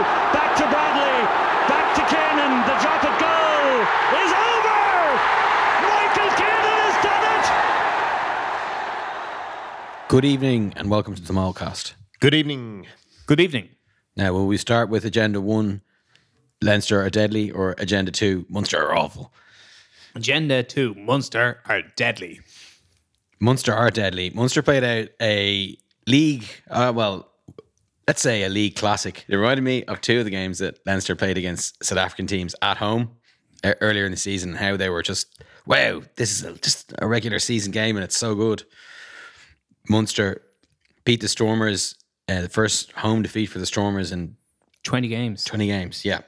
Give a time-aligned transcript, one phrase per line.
[0.00, 1.18] Back to Bradley.
[1.68, 2.64] Back to Kiernan.
[2.64, 3.84] The drop at goal
[4.22, 4.80] is over.
[5.84, 7.46] Michael Kiernan has done it.
[10.08, 11.92] Good evening and welcome to the Molecast.
[12.20, 12.86] Good evening.
[13.26, 13.68] Good evening.
[14.16, 15.82] Now, will we start with Agenda 1,
[16.62, 19.32] Leinster are deadly, or Agenda 2, Munster are awful?
[20.14, 22.40] Agenda 2, Munster are deadly.
[23.38, 24.30] Munster are deadly.
[24.30, 25.76] Munster played out a
[26.06, 27.29] league, uh, well,
[28.10, 29.24] let's say a league classic.
[29.28, 32.56] It reminded me of two of the games that Leinster played against South African teams
[32.60, 33.12] at home
[33.62, 37.06] uh, earlier in the season, how they were just, wow, this is a, just a
[37.06, 38.64] regular season game and it's so good.
[39.88, 40.42] Munster
[41.04, 41.94] beat the Stormers,
[42.28, 44.34] uh, the first home defeat for the Stormers in
[44.82, 45.44] 20 games.
[45.44, 46.22] 20 games, yeah.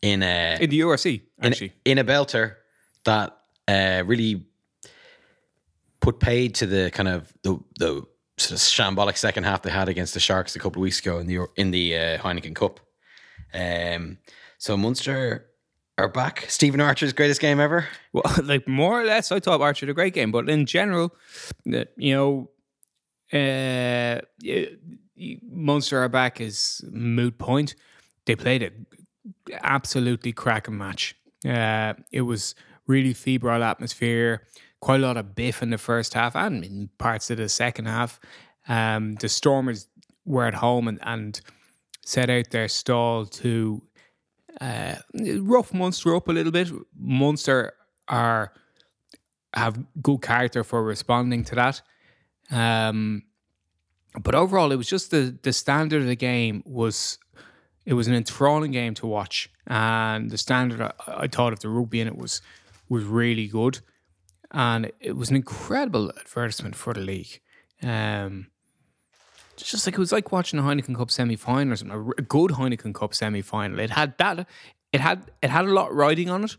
[0.00, 1.74] In a, In the URC, in, actually.
[1.84, 2.54] in a belter
[3.04, 3.36] that
[3.68, 4.46] uh, really
[6.00, 8.06] put paid to the kind of the the
[8.40, 11.18] sort of shambolic second half they had against the Sharks a couple of weeks ago
[11.18, 12.80] in the in the uh, Heineken Cup.
[13.54, 14.18] Um,
[14.58, 15.46] so Munster
[15.98, 16.46] are back.
[16.48, 17.86] Stephen Archer's greatest game ever.
[18.12, 21.14] Well, like more or less, I thought Archer had a great game, but in general,
[21.64, 22.50] you know,
[23.32, 24.20] uh,
[25.42, 27.74] Munster are back is moot point.
[28.26, 28.70] They played a
[29.62, 31.16] absolutely cracking match.
[31.44, 32.54] Uh, it was
[32.86, 34.46] really febrile atmosphere,
[34.80, 37.86] quite a lot of biff in the first half and in parts of the second
[37.86, 38.20] half.
[38.68, 39.86] Um, the Stormers
[40.24, 41.40] were at home and, and
[42.04, 43.82] set out their stall to
[44.60, 44.96] uh,
[45.40, 46.70] rough Munster up a little bit.
[46.98, 47.72] Munster
[48.08, 48.52] are
[49.54, 51.82] have good character for responding to that.
[52.50, 53.22] Um,
[54.20, 57.18] but overall, it was just the the standard of the game was
[57.84, 61.68] it was an enthralling game to watch, and the standard I, I thought of the
[61.68, 62.40] rugby in it was
[62.88, 63.80] was really good,
[64.50, 67.40] and it was an incredible advertisement for the league.
[67.82, 68.48] Um,
[69.56, 72.52] just like it was like watching a Heineken Cup semi final or something, a good
[72.52, 73.78] Heineken Cup semi final.
[73.78, 74.46] It had that.
[74.92, 76.56] It had it had a lot riding on it.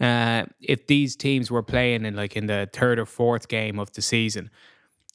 [0.00, 3.92] Uh, if these teams were playing in like in the third or fourth game of
[3.92, 4.50] the season,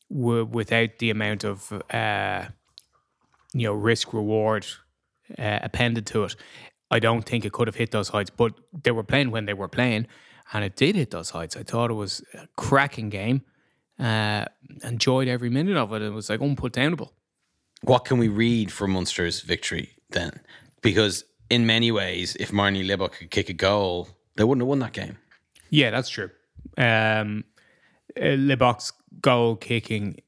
[0.10, 2.46] w- without the amount of uh,
[3.54, 4.66] you know risk reward
[5.38, 6.36] uh, appended to it,
[6.90, 8.30] I don't think it could have hit those heights.
[8.30, 8.54] But
[8.84, 10.08] they were playing when they were playing,
[10.54, 11.56] and it did hit those heights.
[11.56, 13.42] I thought it was a cracking game.
[14.00, 14.46] Uh,
[14.84, 16.02] enjoyed every minute of it.
[16.02, 17.10] It was like unputdownable.
[17.82, 20.40] What can we read from Munster's victory then?
[20.82, 24.80] Because in many ways, if Marnie Libbok could kick a goal, they wouldn't have won
[24.80, 25.18] that game.
[25.70, 26.30] Yeah, that's true.
[26.78, 27.44] Um,
[28.16, 30.22] uh, Libbok's goal kicking,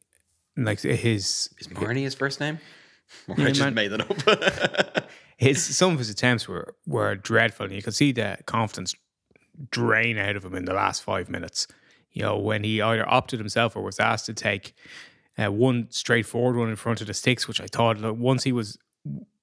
[0.58, 2.59] like his Is Marnie his first name?
[3.28, 3.74] Or I just man.
[3.74, 5.09] made that up.
[5.38, 8.94] his some of his attempts were were dreadful, and you could see the confidence
[9.72, 11.68] drain out of him in the last five minutes.
[12.12, 14.74] You know, when he either opted himself or was asked to take
[15.38, 18.52] uh, one straightforward one in front of the sticks, which I thought like, once he
[18.52, 18.78] was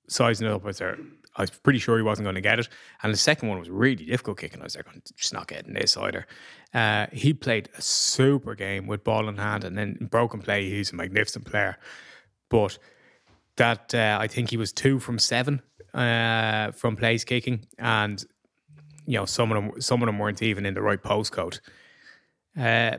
[0.09, 0.99] sizing it up, I was there.
[1.39, 2.69] I was pretty sure he wasn't going to get it,
[3.03, 4.61] and the second one was really difficult kicking.
[4.61, 6.27] I was like, I'm just not getting this either.
[6.73, 10.93] Uh, he played a super game with ball in hand, and then broken play, he's
[10.93, 11.77] a magnificent player.
[12.49, 12.79] But
[13.57, 15.61] that uh, I think he was two from seven
[15.93, 18.25] uh, from place kicking, and
[19.07, 21.61] you know some of them some of them weren't even in the right postcode.
[22.59, 22.99] Uh,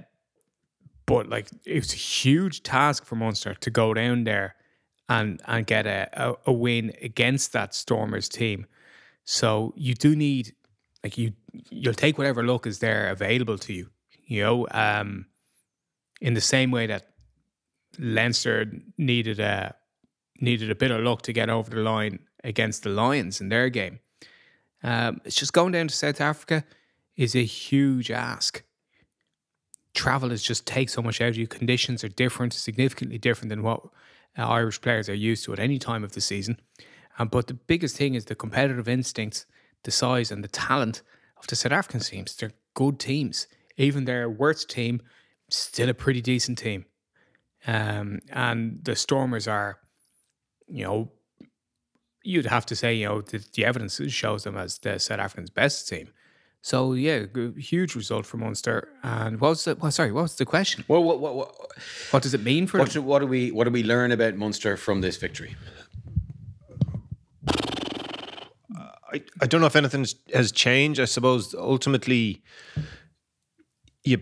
[1.05, 4.55] but like it was a huge task for Munster to go down there
[5.09, 8.65] and and get a, a, a win against that Stormers team.
[9.23, 10.53] So you do need
[11.03, 13.89] like you you'll take whatever luck is there available to you.
[14.25, 15.27] You know, um,
[16.21, 17.07] in the same way that
[17.97, 19.75] Leinster needed a
[20.39, 23.69] needed a bit of luck to get over the line against the Lions in their
[23.69, 23.99] game.
[24.83, 26.63] Um, it's just going down to South Africa
[27.15, 28.63] is a huge ask.
[29.93, 31.47] Travel is just take so much out of you.
[31.47, 33.81] Conditions are different, significantly different than what
[34.37, 36.59] uh, Irish players are used to at any time of the season.
[37.17, 39.45] Um, but the biggest thing is the competitive instincts,
[39.83, 41.01] the size, and the talent
[41.39, 42.35] of the South African teams.
[42.35, 43.47] They're good teams.
[43.77, 45.01] Even their worst team,
[45.49, 46.85] still a pretty decent team.
[47.65, 49.79] Um, and the Stormers are,
[50.67, 51.11] you know,
[52.27, 55.49] you'd have to say, you know, the, the evidence shows them as the South Africans'
[55.49, 56.09] best team.
[56.61, 57.25] So yeah,
[57.57, 58.89] huge result for Munster.
[59.03, 59.75] And what was the?
[59.75, 60.83] Well, sorry, what was the question?
[60.87, 61.55] well, what, what, what,
[62.11, 63.01] What does it mean for what, them?
[63.03, 65.55] do, what do we what do we learn about Munster from this victory?
[67.47, 70.99] Uh, I don't know if anything has changed.
[70.99, 72.41] I suppose ultimately,
[74.03, 74.19] you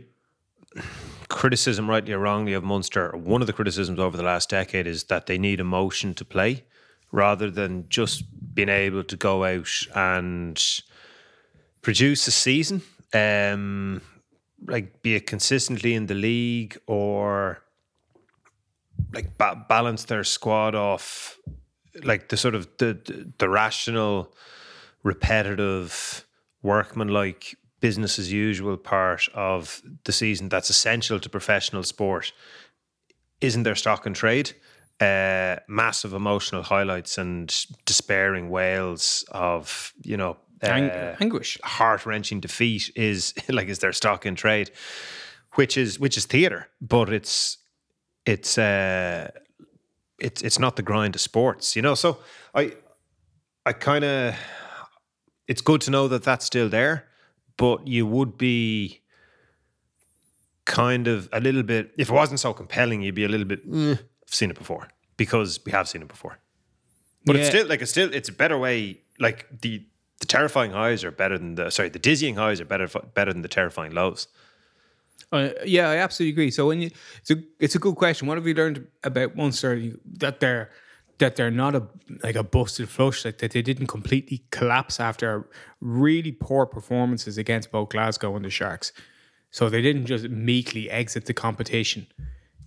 [1.30, 3.12] criticism, rightly or wrongly, of Munster.
[3.16, 6.63] One of the criticisms over the last decade is that they need emotion to play,
[7.12, 8.24] rather than just
[8.54, 10.81] being able to go out and
[11.81, 12.81] produce a season.
[13.13, 14.02] Um,
[14.68, 17.60] like be it consistently in the league or
[19.13, 21.38] like ba- balance their squad off
[22.04, 24.34] like the sort of the the, the rational
[25.04, 26.25] repetitive
[26.63, 32.31] workmanlike business as usual part of the season that's essential to professional sport
[33.42, 34.54] isn't their stock and trade
[35.01, 37.53] uh, massive emotional highlights and
[37.86, 41.59] despairing wails of you know Ang- uh, anguish.
[41.63, 44.71] heart wrenching defeat is like is their stock in trade,
[45.56, 47.57] which is which is theatre, but it's
[48.25, 49.30] it's uh
[50.19, 51.94] it's it's not the grind of sports, you know.
[51.95, 52.18] So
[52.53, 52.71] I
[53.65, 54.36] I kind of
[55.47, 57.06] it's good to know that that's still there,
[57.57, 59.01] but you would be
[60.65, 63.59] kind of a little bit if it wasn't so compelling, you'd be a little bit.
[63.71, 64.00] "Eh, I've
[64.35, 66.39] seen it before because we have seen it before.
[67.25, 69.01] But it's still like it's still it's a better way.
[69.19, 69.83] Like the
[70.19, 73.41] the terrifying highs are better than the sorry the dizzying highs are better better than
[73.41, 74.27] the terrifying lows.
[75.31, 76.51] Uh, yeah, I absolutely agree.
[76.51, 76.91] So when you,
[77.21, 78.27] it's a it's a good question.
[78.27, 80.69] What have you learned about Munster that they're
[81.17, 81.87] that they're not a
[82.23, 85.49] like a busted flush, like that they didn't completely collapse after
[85.81, 88.91] really poor performances against both Glasgow and the Sharks.
[89.51, 92.07] So they didn't just meekly exit the competition,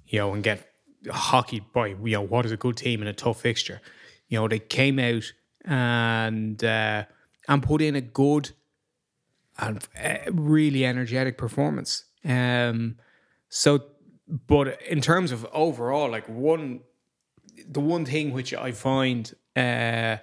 [0.06, 0.67] you know, and get
[1.10, 3.80] hockeyed by you know what is a good team in a tough fixture.
[4.28, 5.32] You know, they came out
[5.64, 7.04] and uh,
[7.48, 8.50] and put in a good
[9.58, 12.04] and uh, really energetic performance.
[12.24, 12.96] Um,
[13.48, 13.84] so,
[14.46, 16.80] but in terms of overall, like one,
[17.68, 20.16] the one thing which I find uh,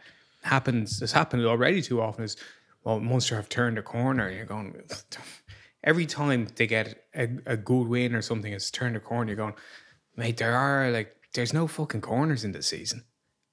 [0.43, 2.37] happens has happened already too often is,
[2.83, 4.29] well, Munster have turned a corner.
[4.29, 4.81] You're going
[5.83, 9.29] every time they get a, a good win or something, it's turned a corner.
[9.29, 9.53] You're going,
[10.15, 13.03] mate, there are like there's no fucking corners in this season.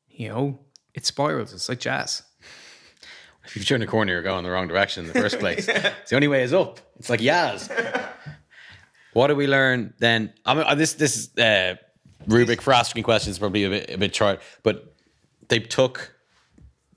[0.08, 0.58] You know,
[0.94, 1.52] it spirals.
[1.52, 2.22] It's like jazz.
[3.44, 5.68] If you turn a corner, you're going the wrong direction in the first place.
[5.68, 6.80] It's the only way is up.
[6.98, 7.70] It's like Yazz.
[9.12, 10.32] what do we learn then?
[10.44, 11.76] I mean, uh, this this uh,
[12.26, 14.94] Rubik for asking questions probably a bit a bit short, but
[15.48, 16.14] they took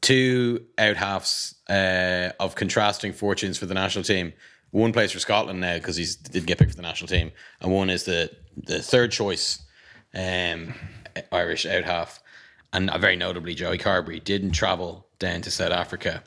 [0.02, 4.34] two out halves uh, of contrasting fortunes for the national team.
[4.72, 7.32] One plays for Scotland now because he did get picked for the national team,
[7.62, 9.60] and one is the the third choice
[10.13, 10.74] um,
[11.31, 12.22] Irish out half.
[12.74, 16.24] And very notably, Joey Carbery didn't travel down to South Africa.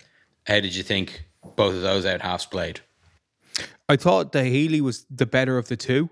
[0.47, 1.25] How did you think
[1.57, 2.81] both of those out halves played?
[3.89, 6.11] I thought that Healy was the better of the two,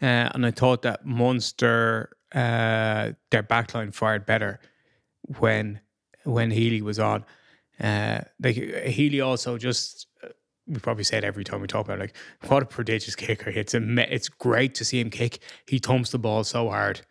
[0.00, 4.60] uh, and I thought that Munster uh, their backline fired better
[5.38, 5.80] when
[6.24, 7.24] when Healy was on.
[7.80, 10.06] Uh, like Healy also just
[10.66, 12.16] we probably say it every time we talk about it, like
[12.48, 13.50] what a prodigious kicker.
[13.50, 15.38] It's a it's great to see him kick.
[15.66, 17.02] He thumps the ball so hard.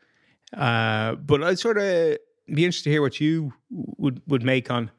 [0.54, 2.18] Uh, but I'd sort of
[2.48, 4.92] be interested to hear what you would would make on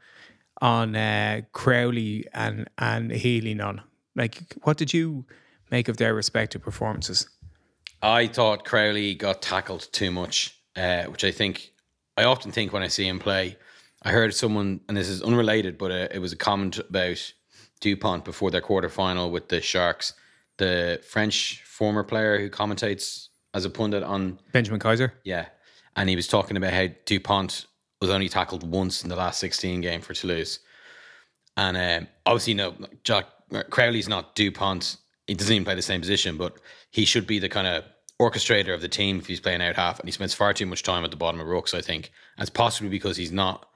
[0.61, 3.83] on uh, Crowley and and Healy none.
[4.15, 5.27] Like, what did you
[5.71, 7.29] make of their respective performances?
[8.03, 11.73] I thought Crowley got tackled too much, uh, which I think
[12.17, 13.57] I often think when I see him play.
[14.03, 17.33] I heard someone, and this is unrelated, but uh, it was a comment about
[17.81, 20.15] Dupont before their quarter final with the Sharks.
[20.59, 25.13] The French former player who commentates as a pundit on Benjamin Kayser.
[25.25, 25.47] Yeah.
[25.97, 27.67] And he was talking about how Dupont
[28.01, 30.61] was only tackled once in the last 16 game for Toulouse.
[31.57, 33.27] And um, obviously, no, Jack
[33.71, 34.97] Crowley's not Dupont.
[35.27, 36.59] He doesn't even play the same position, but
[36.91, 37.85] he should be the kind of
[38.21, 39.99] orchestrator of the team if he's playing out half.
[39.99, 42.13] And he spends far too much time at the bottom of rucks, I think.
[42.37, 43.67] And it's possibly because he's not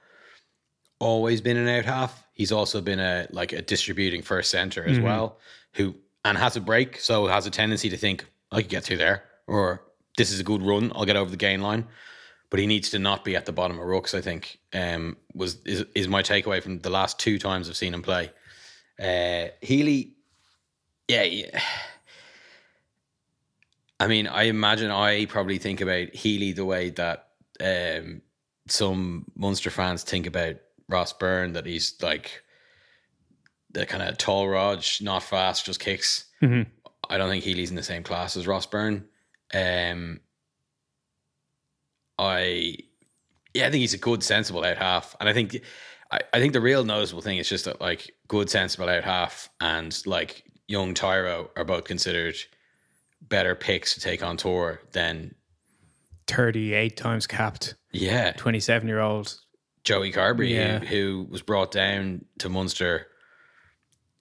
[0.99, 2.23] always been an out half.
[2.41, 5.37] He's also been a like a distributing first center as well,
[5.73, 5.93] who
[6.25, 9.25] and has a break, so has a tendency to think I could get through there,
[9.45, 9.83] or
[10.17, 11.85] this is a good run, I'll get over the gain line.
[12.49, 14.15] But he needs to not be at the bottom of rucks.
[14.15, 17.93] I think um, was is, is my takeaway from the last two times I've seen
[17.93, 18.31] him play.
[18.99, 20.15] Uh, Healy,
[21.07, 21.61] yeah, yeah.
[23.99, 27.27] I mean, I imagine I probably think about Healy the way that
[27.63, 28.23] um,
[28.67, 30.55] some Munster fans think about
[30.91, 32.43] Ross Byrne, that he's like
[33.71, 36.25] the kind of tall rod, not fast, just kicks.
[37.09, 39.05] I don't think Healy's in the same class as Ross Byrne.
[39.53, 40.19] Um,
[42.17, 42.77] I,
[43.53, 45.61] yeah, I think he's a good, sensible out half, and I think,
[46.11, 49.49] I, I think the real noticeable thing is just that like good, sensible out half
[49.59, 52.35] and like young Tyro are both considered
[53.21, 55.35] better picks to take on tour than
[56.27, 59.37] 38 times capped, yeah 27 year old
[59.83, 60.79] Joey Carbery, Yeah.
[60.79, 63.07] who, who was brought down to Munster,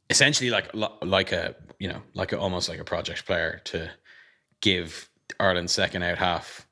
[0.08, 3.90] essentially like like a you know like a, almost like a project player to
[4.60, 6.66] give Ireland's second out half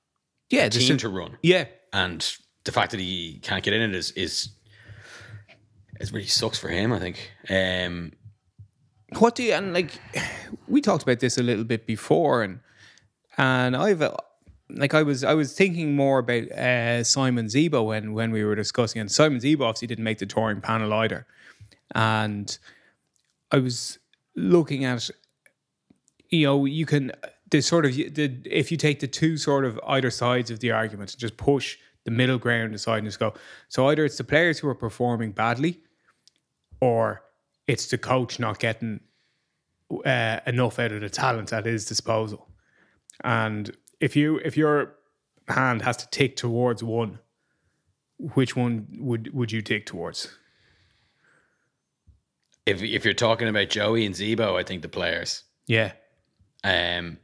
[0.50, 2.20] Yeah, team to run, yeah, and
[2.64, 4.50] the fact that he can't get in it is is
[6.00, 6.92] it really sucks for him.
[6.92, 7.30] I think.
[7.50, 8.12] Um,
[9.18, 9.92] what do you and like
[10.68, 12.60] we talked about this a little bit before and
[13.38, 14.02] and I've
[14.70, 18.54] like I was I was thinking more about uh, Simon Zebo when when we were
[18.54, 21.26] discussing and Simon Zebo obviously didn't make the touring panel either
[21.94, 22.58] and
[23.50, 23.98] I was
[24.36, 25.10] looking at
[26.30, 27.12] you know you can
[27.50, 30.70] the sort of the if you take the two sort of either sides of the
[30.70, 33.34] argument and just push the middle ground aside and just go
[33.68, 35.80] so either it's the players who are performing badly
[36.80, 37.22] or
[37.66, 39.00] it's the coach not getting
[40.04, 42.48] uh, enough out of the talent at his disposal.
[43.24, 44.94] And if you if your
[45.48, 47.18] hand has to tick towards one,
[48.18, 50.28] which one would would you tick towards?
[52.66, 55.44] if if you're talking about Joey and Zebo, I think the players.
[55.66, 55.92] Yeah,
[56.64, 57.18] Um,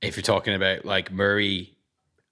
[0.00, 1.76] if you're talking about like Murray,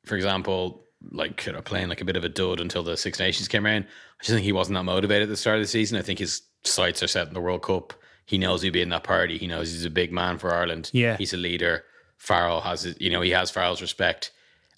[0.05, 3.19] for example, like you know, playing like a bit of a dud until the Six
[3.19, 5.69] Nations came around, I just think he wasn't that motivated at the start of the
[5.69, 5.99] season.
[5.99, 7.93] I think his sights are set in the World Cup.
[8.27, 9.39] He knows he'll be in that party.
[9.39, 10.91] He knows he's a big man for Ireland.
[10.93, 11.17] Yeah.
[11.17, 11.85] he's a leader.
[12.19, 14.33] Farrell has, his- you know, he has Farrell's respect.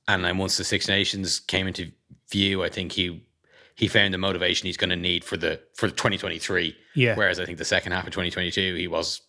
[0.09, 1.91] And then once the Six Nations came into
[2.31, 3.25] view, I think he
[3.77, 6.77] he found the motivation he's going to need for the for 2023.
[6.95, 7.15] Yeah.
[7.15, 9.23] Whereas I think the second half of 2022, he was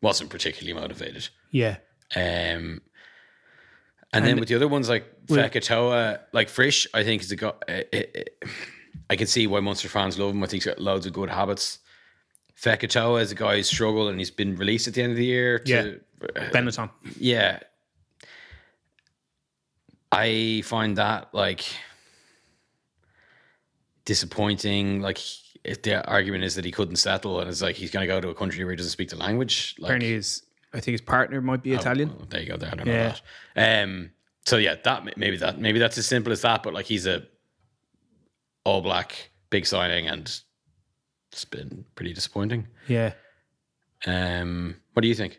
[0.00, 1.28] wasn't particularly motivated.
[1.50, 1.78] yeah,
[2.14, 2.80] Um,
[4.12, 7.52] and, then with the other ones like Fekitoa, like Frisch, I think is a guy.
[7.68, 8.48] Uh, uh,
[9.10, 10.42] I can see why Munster fans love him.
[10.42, 11.78] I think he's got loads of good habits.
[12.60, 15.24] Fekitoa is a guy who's struggled and he's been released at the end of the
[15.24, 15.60] year.
[15.60, 16.00] To,
[16.52, 16.90] Benetton.
[17.18, 17.60] yeah.
[20.10, 21.64] I find that like
[24.04, 25.00] disappointing.
[25.02, 25.18] Like,
[25.64, 28.20] if the argument is that he couldn't settle, and it's like he's going to go
[28.20, 29.74] to a country where he doesn't speak the language.
[29.78, 32.08] Like, Apparently, his I think his partner might be Italian.
[32.10, 32.56] well, there you go.
[32.56, 33.08] There, I don't Yeah.
[33.08, 33.14] know
[33.54, 33.82] that.
[33.84, 34.10] Um.
[34.46, 36.62] So yeah, that maybe that maybe that's as simple as that.
[36.62, 37.22] But like he's a
[38.64, 40.40] all black big signing, and
[41.38, 42.66] it's been pretty disappointing.
[42.88, 43.12] Yeah,
[44.06, 44.76] Um.
[44.92, 45.38] What do you think?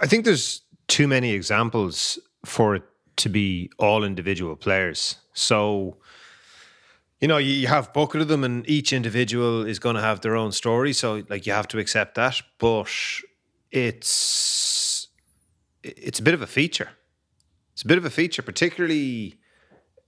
[0.00, 2.82] I think there's too many examples for it
[3.16, 5.16] to be all individual players.
[5.32, 5.96] So,
[7.20, 10.20] you know, you, you have bucket of them, and each individual is going to have
[10.20, 10.92] their own story.
[10.92, 12.42] So, like, you have to accept that.
[12.58, 12.90] But
[13.70, 15.08] it's
[15.82, 16.90] it's a bit of a feature.
[17.72, 19.38] It's a bit of a feature, particularly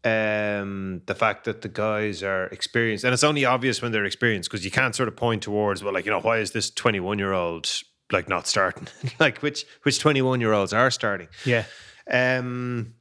[0.07, 4.49] um, the fact that the guys are experienced, and it's only obvious when they're experienced
[4.49, 7.19] because you can't sort of point towards, well, like you know, why is this twenty-one
[7.19, 7.69] year old
[8.13, 8.87] like not starting?
[9.19, 11.29] like which which twenty-one year olds are starting?
[11.45, 11.65] yeah,
[12.09, 12.95] Um,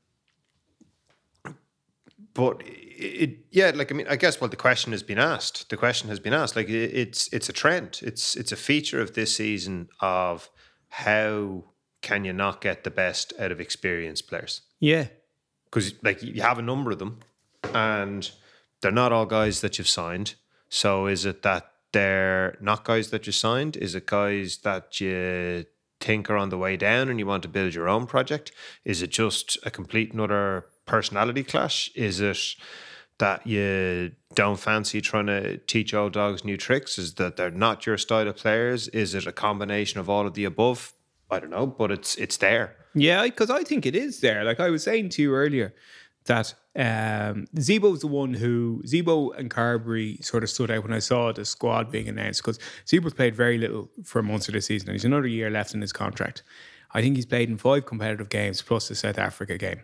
[2.34, 5.70] but it, yeah, like I mean, I guess well, the question has been asked.
[5.70, 6.56] The question has been asked.
[6.56, 8.00] Like it, it's it's a trend.
[8.02, 10.50] It's it's a feature of this season of
[10.90, 11.66] how
[12.02, 15.08] can you not get the best out of experienced players yeah,
[15.76, 17.20] because like you have a number of them,
[17.74, 18.32] and
[18.82, 20.36] they're not all guys that you've signed.
[20.70, 23.76] So is it that they're not guys that you signed?
[23.76, 25.66] Is it guys that you
[26.00, 28.54] think are on the way down and you want to build your own project?
[28.86, 31.92] Is it just a complete another personality clash?
[31.94, 32.56] Is it
[33.18, 36.98] that you don't fancy trying to teach old dogs new tricks?
[36.98, 38.88] Is that they're not your style of players?
[38.90, 40.94] Is it a combination of all of the above?
[41.30, 42.78] I don't know, but it's it's there.
[42.96, 43.24] Yeah.
[43.24, 44.44] Because I think it is there.
[44.44, 45.74] Like I was saying to you earlier,
[46.26, 51.00] that um, Zebo's the one who Zebo and Carbery sort of stood out when I
[51.00, 54.96] saw the squad being announced because Zebo's played very little for Munster this season and
[54.96, 56.44] he's another year left in his contract.
[56.94, 59.82] I think he's played in five competitive games plus the South Africa game.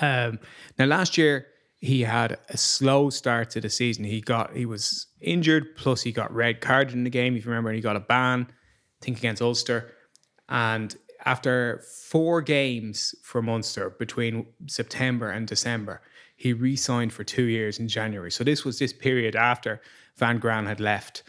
[0.00, 0.40] Um,
[0.78, 1.46] now last year
[1.84, 4.04] he had a slow start to the season.
[4.04, 7.36] He got he was injured, plus he got red carded in the game.
[7.36, 9.92] If you remember, he got a ban, I think against Ulster.
[10.48, 16.02] And after four games for Munster between September and December,
[16.36, 18.30] he re-signed for two years in January.
[18.30, 19.80] So this was this period after
[20.16, 21.22] Van Graan had left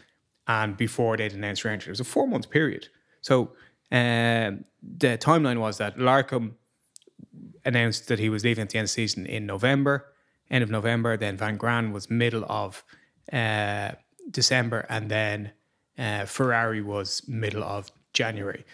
[0.46, 1.90] and before they'd announced re-entry.
[1.90, 2.88] It was a four-month period.
[3.20, 3.52] So
[3.90, 6.54] um, the timeline was that Larkham
[7.64, 10.06] announced that he was leaving at the end of the season in November,
[10.50, 11.16] end of November.
[11.16, 12.84] Then Van Graan was middle of
[13.32, 13.92] uh,
[14.30, 15.52] December, and then
[15.98, 18.64] uh, Ferrari was middle of January,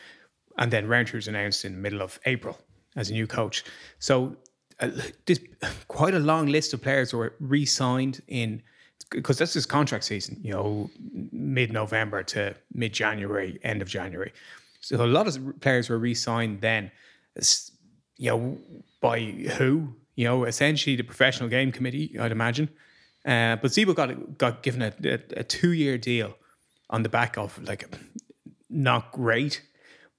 [0.63, 2.57] and then Rowntree was announced in the middle of April
[2.95, 3.65] as a new coach.
[3.99, 4.37] So
[4.79, 4.91] uh,
[5.27, 5.41] this
[5.89, 8.63] quite a long list of players were re-signed in
[9.11, 10.39] because that's his contract season.
[10.41, 10.91] You know,
[11.33, 14.33] mid-November to mid-January, end of January.
[14.81, 16.93] So a lot of players were re-signed then.
[18.17, 18.59] You know,
[19.01, 19.19] by
[19.59, 19.97] who?
[20.15, 22.69] You know, essentially the professional game committee, I'd imagine.
[23.27, 26.37] Uh, but Zebo got got given a, a, a two year deal
[26.89, 27.93] on the back of like
[28.71, 29.61] not great.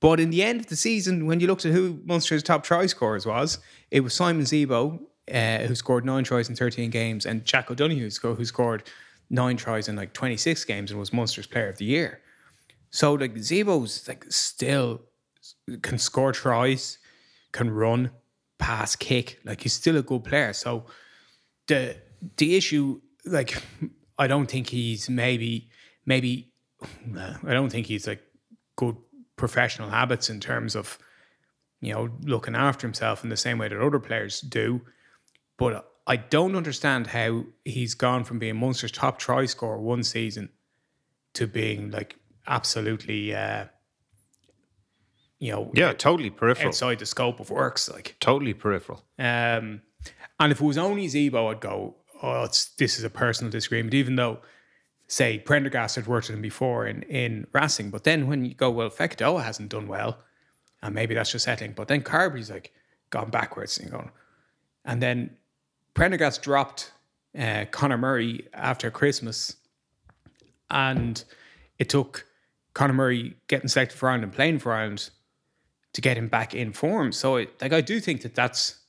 [0.04, 2.88] But in the end of the season, when you looked at who Munster's top try
[2.88, 5.00] scorers was, it was Simon Zebo,
[5.34, 8.84] uh, who scored nine tries in 13 games, and Jack O'Donoghue, who scored
[9.30, 12.20] nine tries in like 26 games and was Munster's player of the year.
[12.90, 15.04] So like Zebo's like still
[15.82, 16.98] can score tries,
[17.54, 18.12] can run,
[18.60, 19.40] pass, kick.
[19.46, 20.52] Like he's still a good player.
[20.52, 20.86] So
[21.68, 21.96] the
[22.36, 23.64] the issue, like,
[24.18, 25.70] I don't think he's maybe
[26.06, 26.52] maybe
[27.16, 28.22] I don't think he's like
[28.76, 28.98] good
[29.36, 30.98] professional habits in terms of
[31.82, 34.82] you know looking after himself in the same way that other players do.
[35.58, 40.50] But I don't understand how he's gone from being Munster's top try scorer one season
[41.34, 42.16] to being like
[42.48, 43.66] absolutely uh
[45.40, 46.70] you know Yeah, totally peripheral.
[46.70, 49.04] outside the scope of works like Totally peripheral.
[49.20, 49.82] um,
[50.40, 53.94] and if it was only Zebo, I'd go, oh, it's, this is a personal disagreement,
[53.94, 54.40] even though,
[55.14, 57.92] say, Prendergast had worked with him before in, in Racing.
[57.92, 60.18] But then when you go, well, Fekitoa hasn't done well,
[60.82, 61.74] and maybe that's just settling.
[61.74, 62.74] But then Carbery's like
[63.12, 64.10] gone backwards and going.
[64.84, 65.38] And then
[65.94, 66.94] Prendergast dropped
[67.38, 69.56] uh, Conor Murray after Christmas.
[70.72, 71.24] And
[71.78, 72.26] it took
[72.74, 75.12] Conor Murray getting selected for Ireland and playing for Ireland
[75.94, 77.12] to get him back in form.
[77.12, 78.80] So, it, like, I do think that that's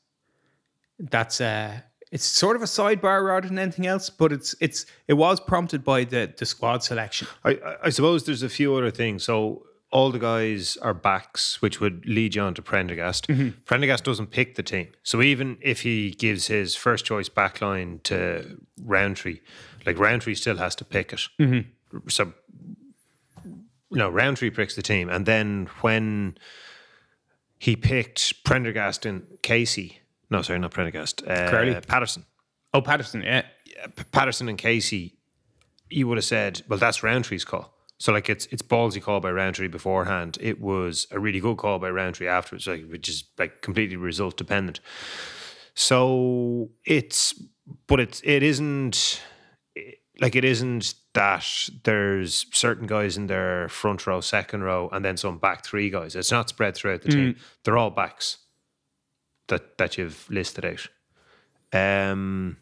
[0.98, 1.80] that's uh
[2.14, 5.82] it's sort of a sidebar rather than anything else, but it's it's it was prompted
[5.82, 7.26] by the the squad selection.
[7.44, 9.24] I, I- suppose there's a few other things.
[9.24, 13.26] So all the guys are backs, which would lead you on to Prendergast.
[13.28, 13.48] Mm-hmm.
[13.64, 14.88] Prendergast doesn't pick the team.
[15.02, 19.40] So even if he gives his first choice backline to Rowntree,
[19.86, 21.20] like Rowntree still has to pick it.
[21.40, 22.08] Mm-hmm.
[22.08, 22.32] So
[23.90, 25.08] no, Rowntree picks the team.
[25.08, 26.38] And then when
[27.58, 30.00] he picked Prendergast and Casey,
[30.34, 31.80] no, sorry, not Prendergast, uh, Curley.
[31.80, 32.24] Patterson.
[32.72, 33.42] Oh, Patterson, yeah.
[33.94, 35.16] P- Patterson and Casey,
[35.90, 37.72] you would have said, well, that's Rowntree's call.
[37.98, 40.36] So like it's it's ballsy call by Rowntree beforehand.
[40.40, 44.36] It was a really good call by Rowntree afterwards, like which is like completely result
[44.36, 44.80] dependent.
[45.74, 47.40] So it's
[47.86, 49.22] but it's it isn't
[50.20, 51.46] like it isn't that
[51.84, 56.16] there's certain guys in their front row, second row, and then some back three guys.
[56.16, 57.36] It's not spread throughout the team.
[57.62, 58.38] They're all backs
[59.48, 60.88] that that you've listed out.
[61.72, 62.58] Um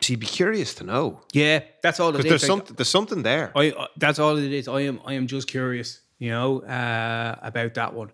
[0.00, 1.20] so you'd be curious to know.
[1.32, 3.52] Yeah, that's all it Because there's Like, something there's something there.
[3.56, 4.68] I, uh, that's all it is.
[4.68, 8.10] I am I am just curious, you know, uh, about that one.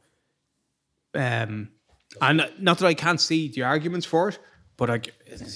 [1.14, 1.70] Um,
[2.20, 4.38] and not that I can't see the arguments for it,
[4.76, 5.00] but I,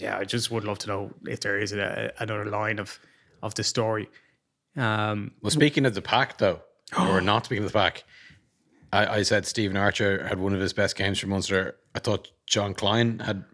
[0.00, 2.98] yeah, I just would love to know if there is a, another line of
[3.42, 4.08] of the story.
[4.76, 6.60] Um, Well, speaking of the pack, though,
[6.98, 8.02] or not speaking of the pack,
[8.94, 11.76] I, I said Stephen Archer had one of his best games for Munster.
[11.94, 13.44] I thought Jean Kleyn had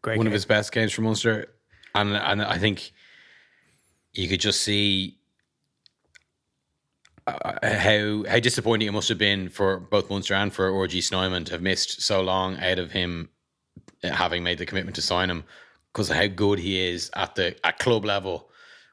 [0.00, 1.46] great one of his best games for Munster,
[1.94, 2.92] and and I think
[4.14, 5.18] you could just see
[7.26, 11.44] uh, how how disappointing it must have been for both Munster and for RG Snyman
[11.44, 13.28] to have missed so long out of him
[14.02, 15.44] uh, having made the commitment to sign him
[15.92, 18.48] because of how good he is at the at club level,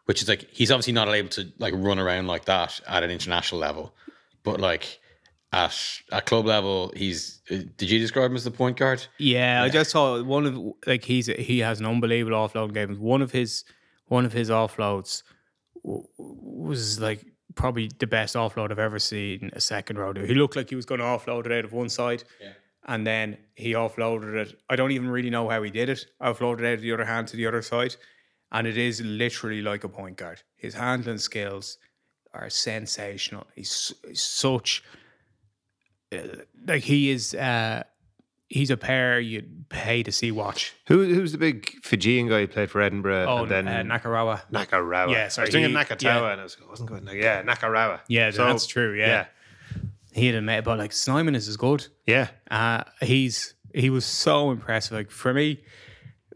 [0.06, 3.12] which is like he's obviously not able to like run around like that at an
[3.12, 3.96] international level,
[4.44, 5.00] but like
[5.56, 7.42] at at club level, he's.
[7.50, 9.06] uh, Did you describe him as the point guard?
[9.18, 13.00] Yeah, I just saw one of like he's he has an unbelievable offload game.
[13.00, 13.64] One of his
[14.08, 15.24] one of his offloads
[15.84, 20.24] w- was like probably the best offload I've ever seen a second row do.
[20.24, 22.24] He looked like he was going to offload it out of one side,
[22.88, 24.60] and then he offloaded it.
[24.70, 26.06] I don't even really know how he did it.
[26.22, 27.96] Offloaded it out of the other hand to the other side,
[28.52, 30.42] and it is literally like a point guard.
[30.56, 31.78] His handling skills
[32.34, 33.48] are sensational.
[33.56, 34.84] He's, he's such
[36.68, 37.34] like he is.
[37.34, 37.84] uh
[38.48, 40.74] He's a pair you'd pay to see watch.
[40.88, 44.42] Who who's the big Fijian guy who played for Edinburgh Oh, and then uh, Nakarawa.
[44.52, 45.12] Nakarawa.
[45.12, 45.46] Yeah, sorry.
[45.46, 46.32] I was thinking he- Nakatawa yeah.
[46.32, 47.08] and I was, I wasn't going.
[47.18, 48.02] Yeah, Nakarawa.
[48.08, 49.26] Yeah, that's true, yeah.
[50.14, 51.88] He had a mate, but like Snyman is as good.
[52.06, 54.94] yeah, Uh, he's he was so impressive.
[54.94, 55.62] Like for me,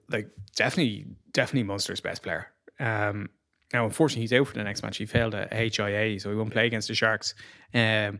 [0.10, 2.48] like definitely definitely Munster's best player.
[2.80, 3.30] Um,
[3.72, 4.98] now unfortunately he's out for the next match.
[4.98, 7.36] He failed a HIA, so he won't play against the Sharks.
[7.74, 8.20] Um,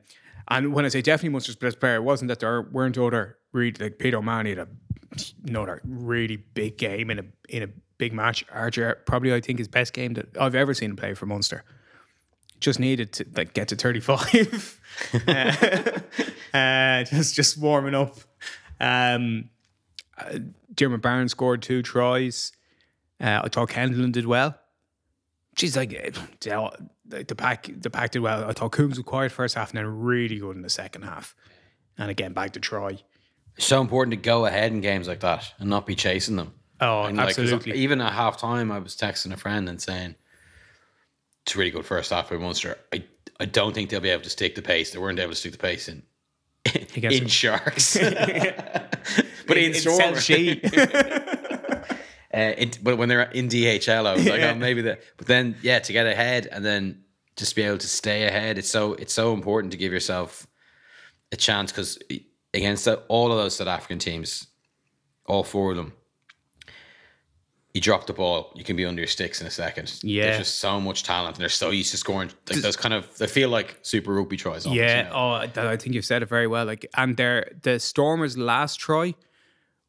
[0.50, 3.74] and when I say definitely Munster's best player, it wasn't that there weren't other really
[3.80, 4.68] like Peter O'Mahony had a,
[5.48, 8.44] another really big game in a in a big match.
[8.52, 11.64] Archer probably I think his best game that I've ever seen him play for Munster.
[12.60, 14.82] Just needed to like get to 35
[15.28, 18.18] uh, uh, just just warming up.
[18.82, 19.50] Um
[20.18, 20.40] uh,
[20.74, 22.52] Diarmuid Barron scored two tries.
[23.22, 24.58] Uh, I thought Kendall did well.
[25.58, 26.12] She's like eh,
[27.10, 29.86] the pack the pack did well I thought Coombes was quiet first half and then
[29.86, 31.36] really good in the second half
[31.98, 33.00] and again back to
[33.56, 36.54] It's so important to go ahead in games like that and not be chasing them.
[36.82, 37.74] Oh, And, like, absolutely.
[37.74, 40.16] even at half time, I was texting a friend and saying,
[41.44, 42.78] it's a really good first half by Munster.
[42.94, 43.04] I,
[43.38, 44.92] I don't think they'll be able to stick the pace.
[44.92, 46.04] They weren't able to stick the pace in
[46.76, 47.28] in.
[47.28, 47.98] Sharks.
[49.48, 50.16] but in, in Storm.
[52.34, 54.52] Uh, in, but when they're in DHL, I was like, Yeah.
[54.52, 55.02] oh, maybe that.
[55.18, 57.04] But then, yeah, to get ahead and then
[57.36, 60.46] just be able to stay ahead, it's so it's so important to give yourself
[61.32, 61.98] a chance because
[62.54, 64.48] against all of those South African teams,
[65.26, 65.94] all four of them,
[67.74, 70.00] you drop the ball, you can be under your sticks in a second.
[70.04, 70.24] Yeah.
[70.26, 72.30] there's just so much talent, and they're so used to scoring.
[72.50, 74.66] Like those kind of, they feel like Super Rugby tries.
[74.66, 74.98] Almost, Yeah.
[74.98, 75.16] you know?
[75.16, 76.66] Oh, I think you've said it very well.
[76.66, 79.14] Like, and their the Stormers' last try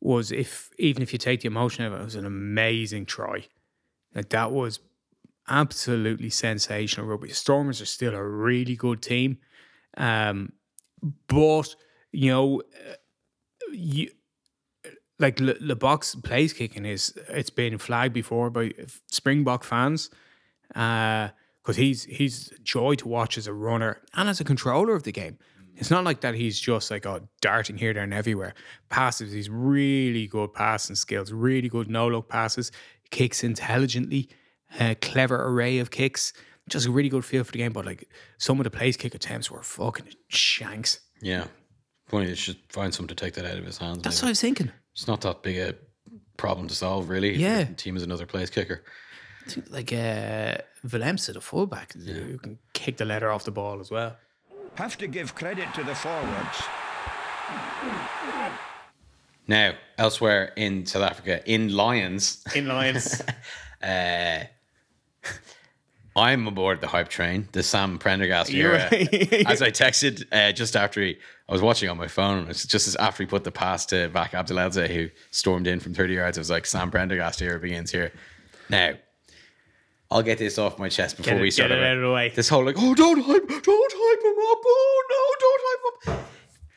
[0.00, 3.46] was if even if you take the emotion of it, it was an amazing try.
[4.14, 4.80] Like that was
[5.48, 7.30] absolutely sensational rugby.
[7.30, 9.38] Stormers are still a really good team,
[9.96, 10.52] um,
[11.28, 11.74] but
[12.12, 12.94] you know, uh,
[13.72, 14.10] you
[15.18, 18.72] like Libbok's place kicking is it's been flagged before by
[19.08, 20.08] Springbok fans
[20.68, 25.12] because he's he's joy to watch as a runner and as a controller of the
[25.12, 25.38] game.
[25.80, 28.54] It's not like that he's just like oh darting here, there, and everywhere.
[28.90, 32.70] Passes, he's really good passing skills, really good no look passes,
[33.10, 34.28] kicks intelligently,
[34.78, 36.32] a clever array of kicks.
[36.68, 37.72] Just a really good feel for the game.
[37.72, 41.00] But like some of the place kick attempts were fucking shanks.
[41.20, 41.46] yeah.
[42.08, 44.02] Funny, they should find someone to take that out of his hands.
[44.02, 44.24] That's maybe.
[44.24, 44.72] what I was thinking.
[44.94, 45.76] It's not that big a
[46.36, 47.36] problem to solve, really.
[47.36, 47.62] Yeah.
[47.62, 48.82] The team is another place kicker.
[49.68, 54.16] Like uh, Willemse, the fullback, who can kick the letter off the ball as well.
[54.76, 56.62] Have to give credit to the forwards.
[59.46, 63.20] Now, elsewhere in South Africa, in Lions, In Lions.
[63.82, 64.44] uh,
[66.16, 68.88] I'm aboard the hype train, the Sam Prendergast era.
[68.90, 69.46] right.
[69.46, 71.16] as I texted uh, just after he,
[71.48, 74.08] I was watching on my phone, it's just as after he put the pass to
[74.10, 77.90] Vakh Abdaladze, who stormed in from 30 yards, I was like, Sam Prendergast era begins
[77.90, 78.12] here.
[78.68, 78.94] Now,
[80.10, 81.70] I'll get this off my chest before it- we start.
[81.70, 82.30] get it out of the way.
[82.34, 84.62] This whole like, oh, don't hype, don't hype him up.
[84.66, 86.30] Oh no, don't hype him up.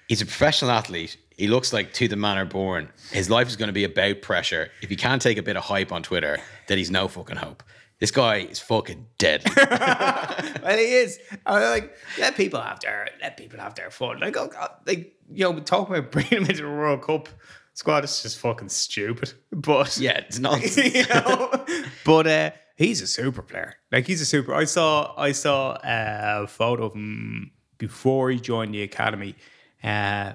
[0.07, 1.17] He's a professional athlete.
[1.35, 2.89] He looks like to the manner born.
[3.11, 4.69] His life is going to be about pressure.
[4.81, 7.63] If he can't take a bit of hype on Twitter, then he's no fucking hope.
[7.99, 9.43] This guy is fucking dead.
[9.57, 11.19] well, he is.
[11.45, 14.19] I like let people have their let people have their fun.
[14.19, 17.29] Like, oh God, like you know, talk about bringing him into the World Cup
[17.73, 19.33] squad is just fucking stupid.
[19.51, 20.61] But yeah, it's not.
[20.77, 21.65] you know,
[22.05, 22.51] but uh,
[22.83, 23.75] he's a super player.
[23.91, 24.53] Like he's a super.
[24.53, 29.35] I saw I saw a photo of him before he joined the academy.
[29.83, 30.33] Uh,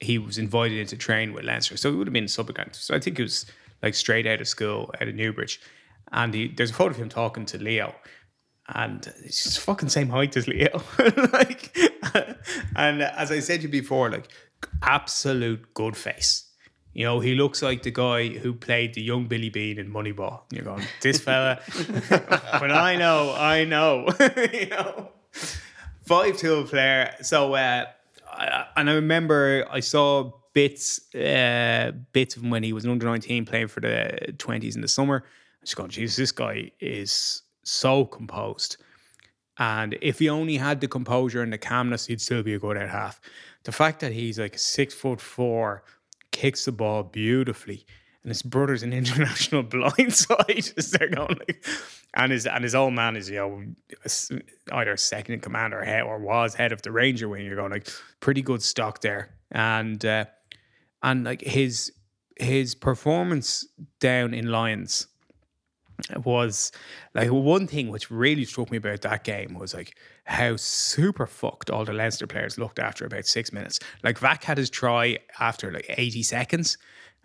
[0.00, 2.74] he was invited in to train with Leinster, so he would have been sub-academy.
[2.74, 3.46] So I think it was
[3.82, 5.60] like straight out of school, out of Newbridge.
[6.12, 7.94] And he, there's a photo of him talking to Leo,
[8.68, 10.82] and he's just fucking same height as Leo.
[11.32, 11.76] like,
[12.76, 14.28] and as I said to you before, like
[14.82, 16.45] absolute good face.
[16.96, 20.40] You know, he looks like the guy who played the young Billy Beane in Moneyball.
[20.50, 21.60] You're going, this fella.
[22.08, 24.08] but I know, I know.
[24.50, 25.10] you know,
[26.06, 27.14] five tool player.
[27.20, 27.84] So, uh,
[28.32, 32.90] I, and I remember I saw bits, uh, bits of him when he was an
[32.90, 35.22] under nineteen playing for the twenties in the summer.
[35.60, 38.78] I just going, Jesus, this guy is so composed.
[39.58, 42.78] And if he only had the composure and the calmness, he'd still be a good
[42.78, 43.20] out half.
[43.64, 45.82] The fact that he's like six foot four,
[46.36, 47.86] kicks the ball beautifully,
[48.22, 51.64] and his brother's an international blindside, is they're going like,
[52.14, 53.64] and his and his old man is you know
[54.72, 57.46] either second in command or head or was head of the Ranger wing.
[57.46, 57.88] You're going like
[58.20, 60.26] pretty good stock there, and uh,
[61.02, 61.92] and like his
[62.38, 63.66] his performance
[63.98, 65.06] down in Lions
[66.24, 66.72] was
[67.14, 71.70] like one thing which really struck me about that game was like how super fucked
[71.70, 73.78] all the Leinster players looked after about six minutes.
[74.02, 76.78] Like Vakh had his try after like 80 seconds.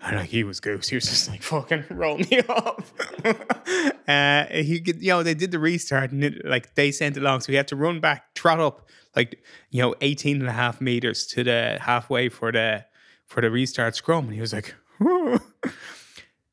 [0.04, 0.88] And like he was goose.
[0.88, 2.94] He was just like fucking roll me off.
[4.08, 7.42] uh he you know, they did the restart and it, like they sent it along.
[7.42, 10.82] So he had to run back, trot up like, you know, 18 and a half
[10.82, 12.86] meters to the halfway for the
[13.28, 14.26] for the restart scrum.
[14.26, 14.74] And he was like,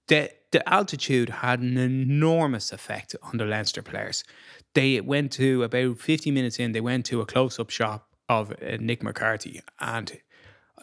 [0.08, 4.24] the the altitude had an enormous effect on the Leinster players.
[4.74, 8.52] They went to about 50 minutes in, they went to a close up shot of
[8.52, 10.18] uh, Nick McCarthy and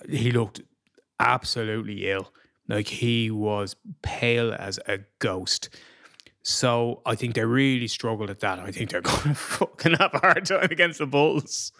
[0.10, 0.62] he looked
[1.20, 2.32] absolutely ill.
[2.68, 5.70] Like he was pale as a ghost.
[6.42, 8.60] So I think they really struggled at that.
[8.60, 11.72] I think they're going to fucking have a hard time against the Bulls.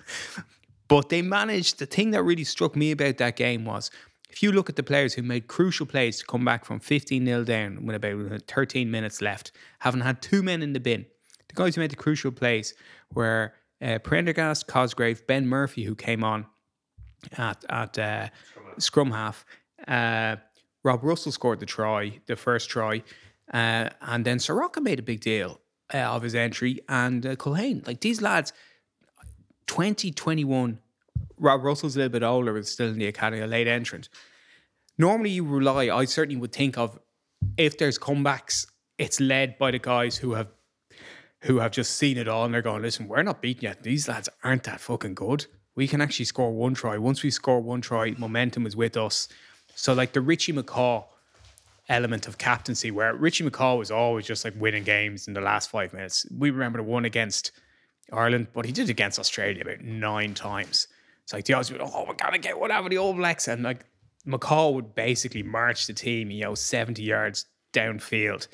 [0.88, 1.80] But they managed.
[1.80, 3.90] The thing that really struck me about that game was
[4.36, 7.26] if you look at the players who made crucial plays to come back from 15
[7.26, 11.06] 0 down with about 13 minutes left, having had two men in the bin,
[11.48, 12.74] the guys who made the crucial plays
[13.14, 16.46] were uh, Prendergast, Cosgrave, Ben Murphy, who came on
[17.38, 18.28] at, at uh,
[18.78, 19.46] scrum half,
[19.88, 20.36] uh,
[20.84, 23.04] Rob Russell scored the try, the first try,
[23.54, 25.62] uh, and then Soroka made a big deal
[25.94, 27.88] uh, of his entry, and uh, Culhane.
[27.88, 28.52] Like these lads,
[29.68, 30.80] 2021,
[31.38, 34.10] Rob Russell's a little bit older, but still in the academy, a late entrant.
[34.98, 35.96] Normally, you rely.
[35.96, 37.00] I certainly would think of
[37.58, 38.66] if there's comebacks,
[38.98, 40.48] it's led by the guys who have
[41.42, 43.84] who have just seen it all and they're going, listen, we're not beaten yet.
[43.84, 45.46] These lads aren't that fucking good.
[45.76, 46.98] We can actually score one try.
[46.98, 49.28] Once we score one try, momentum is with us.
[49.76, 51.06] So like the Richie McCaw
[51.88, 55.70] element of captaincy, where Richie McCaw was always just like winning games in the last
[55.70, 56.26] five minutes.
[56.36, 57.52] We remember the one against
[58.12, 60.88] Ireland, but he did against Australia about nine times.
[61.26, 63.84] It's like the odds would, oh, we're gonna get one the All Blacks, and like
[64.28, 68.48] McCaw would basically march the team, you know, seventy yards downfield,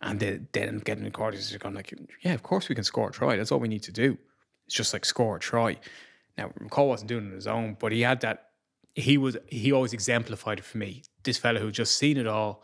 [0.00, 1.48] and they, they getting the quarters.
[1.48, 3.36] They're going like, yeah, of course we can score a try.
[3.36, 4.18] That's all we need to do.
[4.66, 5.78] It's just like score a try.
[6.36, 8.48] Now McCaw wasn't doing it on his own, but he had that.
[8.94, 11.04] He was he always exemplified it for me.
[11.22, 12.62] This fella who just seen it all.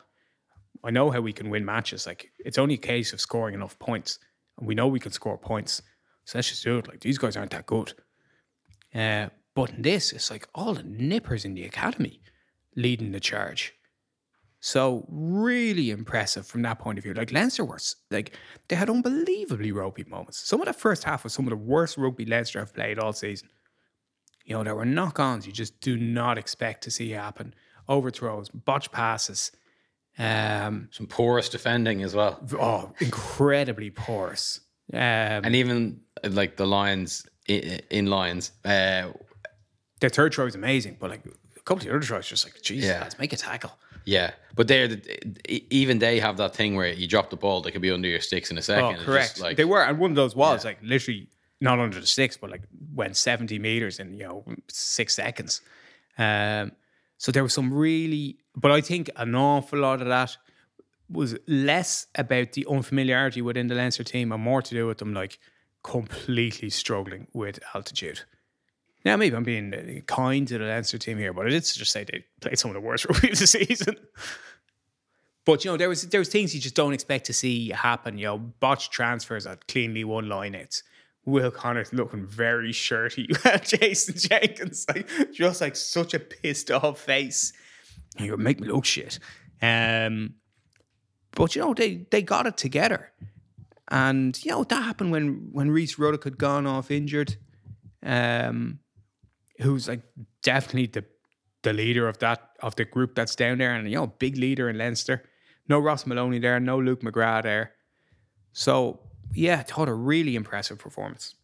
[0.85, 2.07] I know how we can win matches.
[2.07, 4.19] Like it's only a case of scoring enough points,
[4.59, 5.81] and we know we can score points.
[6.27, 6.87] So let's just do it.
[6.87, 7.95] Like these guys aren't that good.
[8.95, 9.29] Uh,
[9.59, 12.21] but in this, it's like all the nippers in the academy
[12.77, 13.75] leading the charge.
[14.61, 17.13] So really impressive from that point of view.
[17.13, 17.81] Like Leinster were
[18.17, 18.29] like
[18.69, 20.39] they had unbelievably ropey moments.
[20.39, 23.13] Some of the first half was some of the worst rugby Leinster have played all
[23.13, 23.49] season.
[24.45, 27.53] You know, there were knock-ons you just do not expect to see happen.
[27.89, 29.51] Overthrows, botch passes.
[30.21, 32.39] Um, Some porous defending as well.
[32.61, 34.61] oh, incredibly porous.
[34.93, 39.09] Um, And even like the Lions in, in lines, uh,
[40.01, 41.25] their third try was amazing, but like
[41.57, 43.01] a couple of the other tries, just like, Jesus, Yeah.
[43.01, 43.79] lads, make a tackle.
[44.05, 44.33] yeah.
[44.55, 47.83] But they're the, even they have that thing where you drop the ball, they could
[47.83, 48.99] be under your sticks in a second.
[49.01, 49.41] Oh, correct.
[49.41, 50.71] like they were, and one of those was Yeah.
[50.71, 51.29] like literally
[51.61, 52.63] not under the sticks, but like
[52.95, 55.61] went seventy meters in you know six seconds.
[56.17, 56.73] Um,
[57.19, 60.37] so there was some really, but I think an awful lot of that
[61.11, 65.15] was less about the unfamiliarity within the Leinster team and more to do with them
[65.15, 65.39] like
[65.83, 68.21] completely struggling with altitude.
[69.09, 72.05] Now, maybe I'm being kind to the Leinster team here, but I did just say
[72.05, 73.97] they played some of the worst rugby of the season.
[75.47, 78.19] But you know, there was there was things you just don't expect to see happen.
[78.19, 80.83] You know, botched transfers at cleanly won lineouts.
[81.25, 83.31] Will Connor looking very shirty.
[83.63, 87.55] Jason Jenkins, like just like such a pissed off face.
[88.19, 89.19] You make me look shit.
[89.63, 90.35] Um,
[91.33, 93.11] but you know, they they got it together,
[93.91, 97.37] and you know that happened when when Rhys Ruddock had gone off injured.
[98.03, 98.81] Um,
[99.61, 100.03] who's like
[100.43, 101.05] definitely the
[101.63, 104.69] the leader of that of the group that's down there, and you know, big leader
[104.69, 105.25] in Leinster.
[105.69, 107.73] No Ross Molony there, no Luke McGrath there.
[108.53, 109.01] So
[109.35, 111.35] yeah, thought a really impressive performance.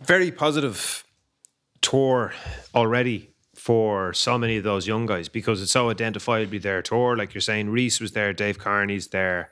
[0.00, 1.04] very positive
[1.80, 2.32] tour
[2.74, 7.16] already for so many of those young guys because it's so identifiably their tour.
[7.16, 9.50] Like you're saying, Rhys was there, Dave Kearney's there,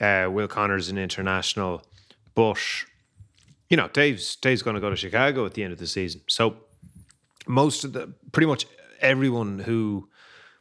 [0.00, 1.82] uh, Will Connor's an international,
[2.34, 2.58] but
[3.68, 6.22] you know, Dave's Dave's going to go to Chicago at the end of the season.
[6.28, 6.56] So
[7.46, 8.66] most of the pretty much
[9.00, 10.08] everyone who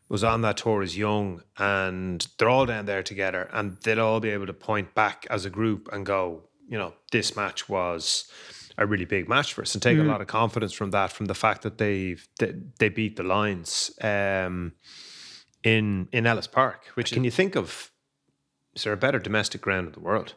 [0.10, 4.20] was on that tour is young and they're all down there together and they'll all
[4.20, 8.30] be able to point back as a group and go, you know, this match was
[8.78, 11.28] a really big match for us and take a lot of confidence from that, from
[11.28, 14.74] the fact that they've they, they beat the Lions um,
[15.64, 16.88] in in Ellis Park.
[16.96, 17.92] Which can you think of?
[18.76, 20.34] Is there a better domestic ground in the world?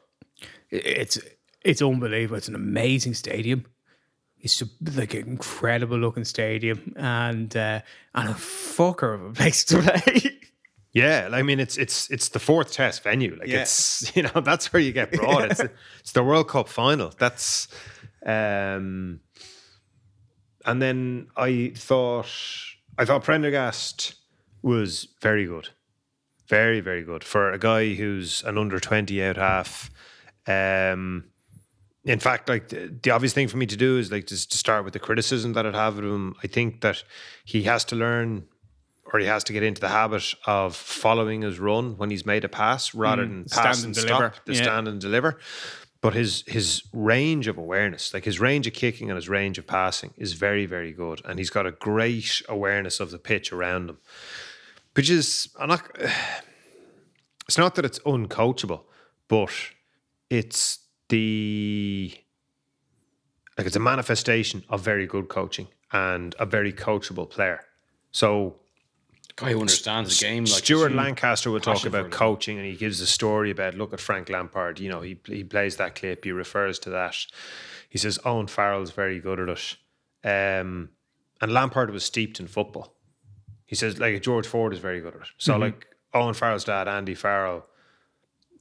[0.70, 1.18] It's
[1.66, 2.36] it's unbelievable.
[2.36, 3.66] It's an amazing stadium.
[4.38, 4.62] It's
[4.96, 7.80] like an incredible looking stadium and uh,
[8.14, 10.32] and a fucker of a place to play.
[10.92, 13.36] Yeah, I mean it's it's it's the fourth test venue.
[13.38, 13.60] Like Yeah.
[13.62, 15.50] it's you know that's where you get brought.
[15.50, 15.60] It's
[16.00, 17.12] it's the World Cup final.
[17.18, 17.68] That's
[18.24, 19.20] um
[20.64, 22.30] and then I thought
[22.96, 24.14] I thought Prendergast
[24.62, 25.68] was very good.
[26.48, 27.22] Very, very good.
[27.24, 29.90] For a guy who's an under twenty out half.
[30.46, 31.24] Um
[32.12, 34.58] in fact, like the, the obvious thing for me to do is like just to
[34.58, 36.34] start with the criticism that I'd have of him.
[36.42, 37.02] I think that
[37.44, 38.46] he has to learn
[39.12, 42.44] or he has to get into the habit of following his run when he's made
[42.44, 44.32] a pass rather mm, than stand pass and and deliver.
[44.34, 44.62] stop, the Yeah.
[44.62, 45.38] stand and deliver.
[46.00, 49.66] But his his range of awareness, like his range of kicking and his range of
[49.66, 53.90] passing, is very very good, and he's got a great awareness of the pitch around
[53.90, 53.98] him,
[54.94, 55.82] which is I'm not.
[57.48, 58.82] It's not that it's uncoachable,
[59.28, 59.52] but
[60.30, 62.14] it's the
[63.56, 67.62] like it's a manifestation of very good coaching and a very coachable player.
[68.10, 68.56] So
[69.36, 70.44] guy who understands the game.
[70.44, 74.00] Like Stuart Lancaster will talk about coaching, and he gives a story about look at
[74.00, 74.80] Frank Lampard.
[74.80, 76.24] You know, he he plays that clip.
[76.24, 77.16] He refers to that.
[77.88, 79.76] He says Owen Farrell's very good at it,
[80.24, 80.90] um,
[81.40, 82.94] and Lampard was steeped in football.
[83.64, 85.28] He says like George Ford is very good at it.
[85.38, 87.66] So like Owen Farrell's dad, Andy Farrell,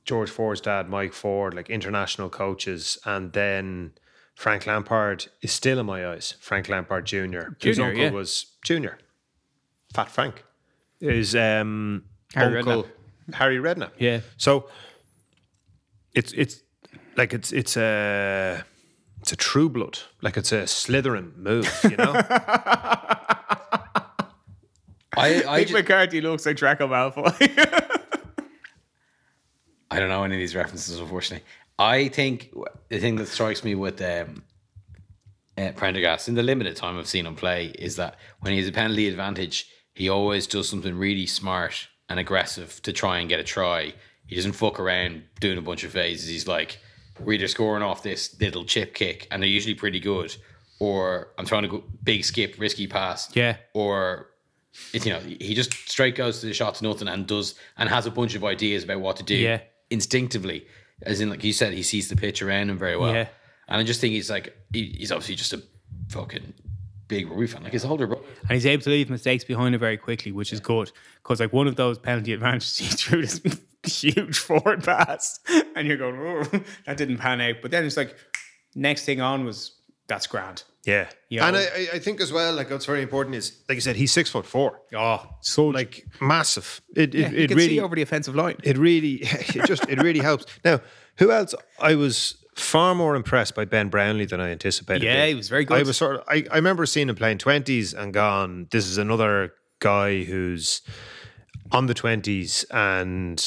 [0.06, 3.94] George Ford's dad, Mike Ford, like international coaches, and then
[4.36, 6.36] Frank Lampard is still in my eyes.
[6.40, 7.18] Frank Lampard Jr.
[7.20, 8.12] whose Junior, uncle yeah.
[8.12, 8.98] was Junior.
[9.94, 10.44] Fat Frank
[11.00, 12.88] is um, Harry uncle
[13.34, 13.92] Harry Redknapp.
[13.98, 14.20] Yeah.
[14.38, 14.70] So
[16.14, 16.62] it's it's
[17.18, 18.64] like it's it's a
[19.22, 22.14] it's a true blood, like it's a Slytherin move, you know.
[25.18, 28.02] I, I, Nick ju- McCarthy looks like Draco Malfoy.
[29.92, 31.46] I don't know any of these references, unfortunately.
[31.78, 32.54] I think
[32.90, 34.44] the thing that strikes me with um,
[35.58, 38.68] uh, Prendergast in the limited time I've seen him play is that when he has
[38.68, 43.40] a penalty advantage, he always does something really smart and aggressive to try and get
[43.40, 43.94] a try.
[44.26, 46.28] He doesn't fuck around doing a bunch of phases.
[46.30, 46.80] He's like,
[47.20, 50.36] we're either scoring off this little chip kick, and they're usually pretty good,
[50.80, 53.34] or I'm trying to go big skip, risky pass.
[53.36, 53.58] Yeah.
[53.74, 54.32] Or
[54.94, 57.88] it's you know he just straight goes to the shot to nothing and does and
[57.88, 59.62] has a bunch of ideas about what to do Yeah.
[59.90, 60.66] Instinctively
[61.04, 63.28] as in like you said he sees the pitch around him very well Yeah.
[63.68, 65.62] and I just think he's like he, he's obviously just a
[66.10, 66.54] fucking
[67.08, 69.80] big rugby fan like his older brother and he's able to leave mistakes behind him
[69.80, 70.92] very quickly, which is good.
[71.22, 73.42] Because like one of those penalty advantages, he threw this
[73.86, 75.40] huge forward pass,
[75.76, 77.58] and you're going, oh, that didn't pan out.
[77.62, 78.16] But then it's like
[78.74, 79.75] next thing on was
[80.08, 80.64] that's grand.
[80.86, 81.48] Yeah, Yeah.
[81.48, 83.96] and I, I- I think as well, like what's very important is, like I said,
[83.96, 86.80] he's six foot four, Oh, so like like massive.
[86.96, 88.58] It it, yeah, you it can really see over the offensive line.
[88.64, 90.46] it really it just it really helps.
[90.64, 90.82] Now,
[91.18, 91.56] who else?
[91.80, 95.04] I was far more impressed by Ben Brownlee than I anticipated.
[95.04, 95.30] Yeah, being.
[95.30, 95.78] he was very good.
[95.78, 98.68] I was sort of I, I remember seeing him playing twenties and gone.
[98.70, 100.82] This is another guy who's
[101.72, 103.44] on the twenties, and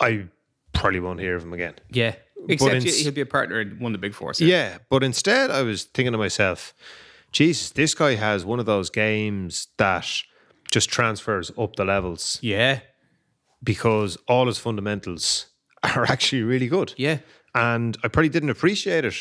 [0.00, 0.26] I
[0.74, 1.74] probably won't hear of him again.
[1.90, 2.16] yeah,
[2.48, 4.34] except ins- he'll be a partner in one of the big four.
[4.34, 6.74] so- Yeah, but instead, I was thinking to myself,
[7.32, 10.06] Jesus, this guy has one of those games that
[10.70, 12.80] just transfers up the levels yeah,
[13.62, 15.46] because all his fundamentals
[15.82, 16.94] are actually really good.
[16.96, 17.18] yeah.
[17.56, 19.14] And I probably didn't appreciate it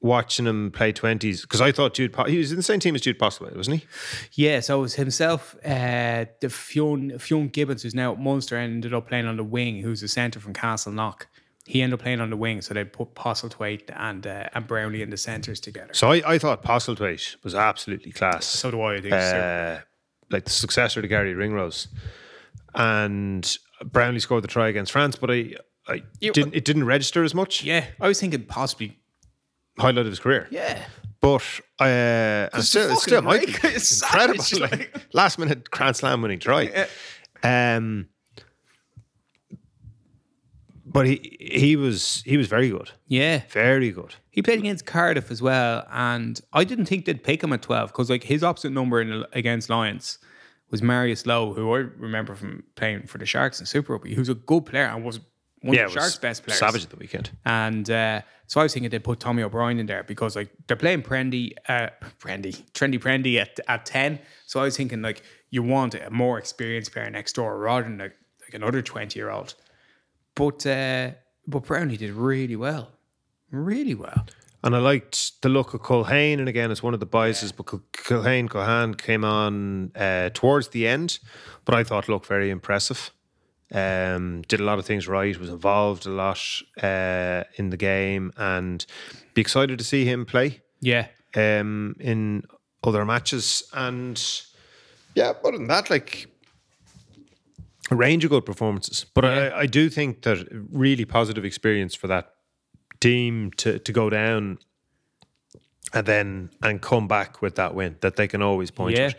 [0.00, 2.94] watching him play 20s because I thought Jude, po- he was in the same team
[2.94, 3.86] as Jude Postlethwaite, wasn't he?
[4.32, 8.94] Yeah, so it was himself, uh, the Fionn, Fionn Gibbons, who's now at Munster, ended
[8.94, 11.22] up playing on the wing, who's a centre from Castleknock.
[11.64, 15.00] He ended up playing on the wing, so they put Postlethwaite and uh, and Brownlee
[15.02, 15.94] in the centres together.
[15.94, 18.46] So I, I thought Postlethwaite was absolutely class.
[18.46, 18.94] So do I.
[18.96, 19.12] I think.
[19.14, 19.78] uh,
[20.30, 21.88] like the successor to Garry Ringrose.
[22.74, 25.54] And Brownlee scored the try against France, but I,
[25.86, 26.54] I You- didn't.
[26.54, 27.62] It didn't register as much.
[27.64, 28.98] yeah, I was thinking possibly.
[29.78, 30.48] Highlight of his career.
[30.50, 30.84] Yeah,
[31.22, 31.42] But
[31.80, 31.84] uh,
[32.52, 34.42] and still, fucking still might be It's incredible.
[34.42, 36.86] savage, Like, last minute Grand Slam winning try.
[37.42, 38.08] Um,
[40.92, 43.42] but he he was he was very good, yeah.
[43.48, 44.14] very good.
[44.30, 47.90] He played against Cardiff as well, and I didn't think they'd pick him at twelve
[47.90, 50.18] because like his opposite number in, against Lions
[50.70, 54.30] was Marius Louw, who I remember from playing for the Sharks in Super Rugby, who's
[54.30, 55.20] a good player and was
[55.60, 56.58] one Yeah, of the Sharks' best players.
[56.58, 57.30] Savage at the weekend.
[57.44, 60.76] And uh, so I was thinking they'd put Tommy O'Brien in there because like they're
[60.76, 64.18] playing Prendy, uh, Prendy, Trendy Prendy at, at 10.
[64.46, 67.98] So I was thinking like you want a more experienced player next door rather than
[67.98, 69.54] like, like another 20 year old.
[70.34, 71.10] But uh,
[71.46, 72.90] but Brownie did really well.
[73.50, 74.26] Really well.
[74.64, 77.66] And I liked the look of Culhane, and again, it's one of the biases, but
[77.66, 81.18] Cul- Culhane Cohan came on uh, towards the end,
[81.64, 83.10] but I thought looked very impressive.
[83.74, 86.38] Um, did a lot of things right, was involved a lot
[86.80, 88.86] uh, in the game, and
[89.34, 91.08] be excited to see him play Yeah.
[91.34, 92.44] um, in
[92.84, 93.64] other matches.
[93.72, 94.22] And
[95.16, 96.31] yeah, other than that, like a
[97.96, 99.06] range of good performances.
[99.14, 102.34] But I, I do think that really positive experience for that
[103.00, 104.58] team to to go down
[105.92, 109.06] and then and come back with that win that they can always point Yeah.
[109.06, 109.14] at.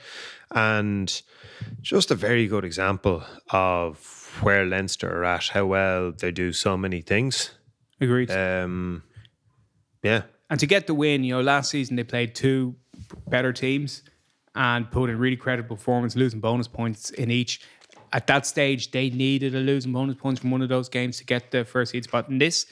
[0.55, 1.21] And
[1.81, 6.77] just a very good example of where Leinster are at, how well they do so
[6.77, 7.51] many things.
[8.01, 8.31] Agreed.
[8.31, 9.03] Um,
[10.03, 10.23] yeah.
[10.49, 12.75] And to get the win, you know, last season they played two
[13.27, 14.03] better teams
[14.55, 17.61] and put in really credible performance, losing bonus points in each.
[18.13, 21.25] At that stage, they needed a losing bonus points from one of those games to
[21.25, 22.29] get the first seed spot.
[22.29, 22.67] And this,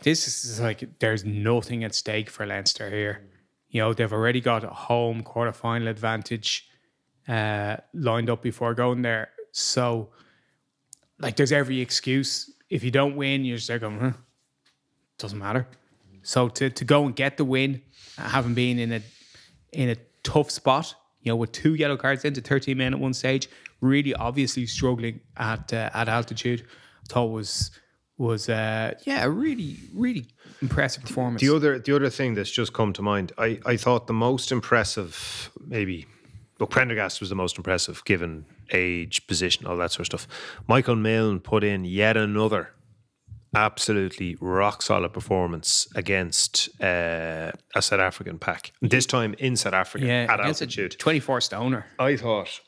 [0.00, 3.28] this is like there's nothing at stake for Leinster here.
[3.68, 6.68] You know, they've already got a home quarterfinal advantage
[7.28, 9.28] uh, lined up before going there.
[9.52, 10.08] So,
[11.18, 12.50] like, there's every excuse.
[12.70, 14.12] If you don't win, you're just like, going, huh,
[15.18, 15.68] doesn't matter.
[16.22, 17.82] So to, to go and get the win,
[18.16, 19.02] having been in a
[19.72, 23.14] in a tough spot, you know, with two yellow cards into 13 men at one
[23.14, 23.48] stage,
[23.82, 27.70] really obviously struggling at uh, at altitude, I thought was
[28.16, 30.26] was uh, yeah, a really really
[30.62, 31.42] impressive performance.
[31.42, 34.50] The other the other thing that's just come to mind, I, I thought the most
[34.52, 36.06] impressive, maybe
[36.58, 40.28] But Prendergast was the most impressive given age, position, all that sort of stuff.
[40.68, 42.70] Michael Milne put in yet another
[43.54, 48.72] absolutely rock solid performance against uh, a South African pack.
[48.80, 50.96] This time in South Africa Yeah, at altitude.
[50.98, 51.86] 24 stoner.
[51.98, 52.60] I thought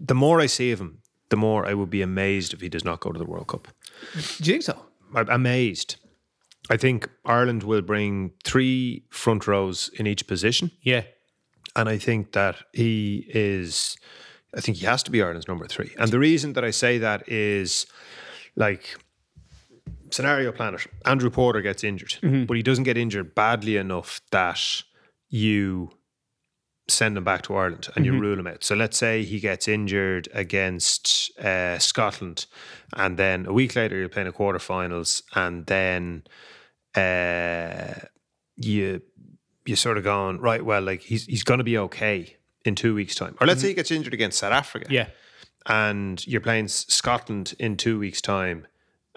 [0.00, 2.84] the more I see of him, the more I would be amazed if he does
[2.84, 3.68] not go to the World Cup.
[4.12, 4.80] Do you think so?
[5.14, 5.96] I'm amazed.
[6.70, 10.70] I think Ireland will bring three front rows in each position.
[10.82, 11.02] Yeah.
[11.74, 13.96] And I think that he is,
[14.56, 15.94] I think he has to be Ireland's number three.
[15.98, 17.86] And the reason that I say that is
[18.56, 18.96] like,
[20.10, 22.44] scenario planet, Andrew Porter gets injured, mm-hmm.
[22.44, 24.82] but he doesn't get injured badly enough that
[25.28, 25.90] you
[26.88, 28.62] send him back to Ireland and you rule him out.
[28.62, 32.46] So let's say he gets injured against uh, Scotland,
[32.96, 36.22] and then a week later you're playing a quarterfinals, and then
[36.94, 37.94] uh,
[38.56, 39.02] you
[39.64, 40.64] you sort of going right.
[40.64, 43.36] Well, like he's he's going to be okay in two weeks' time.
[43.40, 45.08] Or let's say he gets injured against South Africa, Yeah.
[45.66, 48.66] and you're playing Scotland in two weeks' time,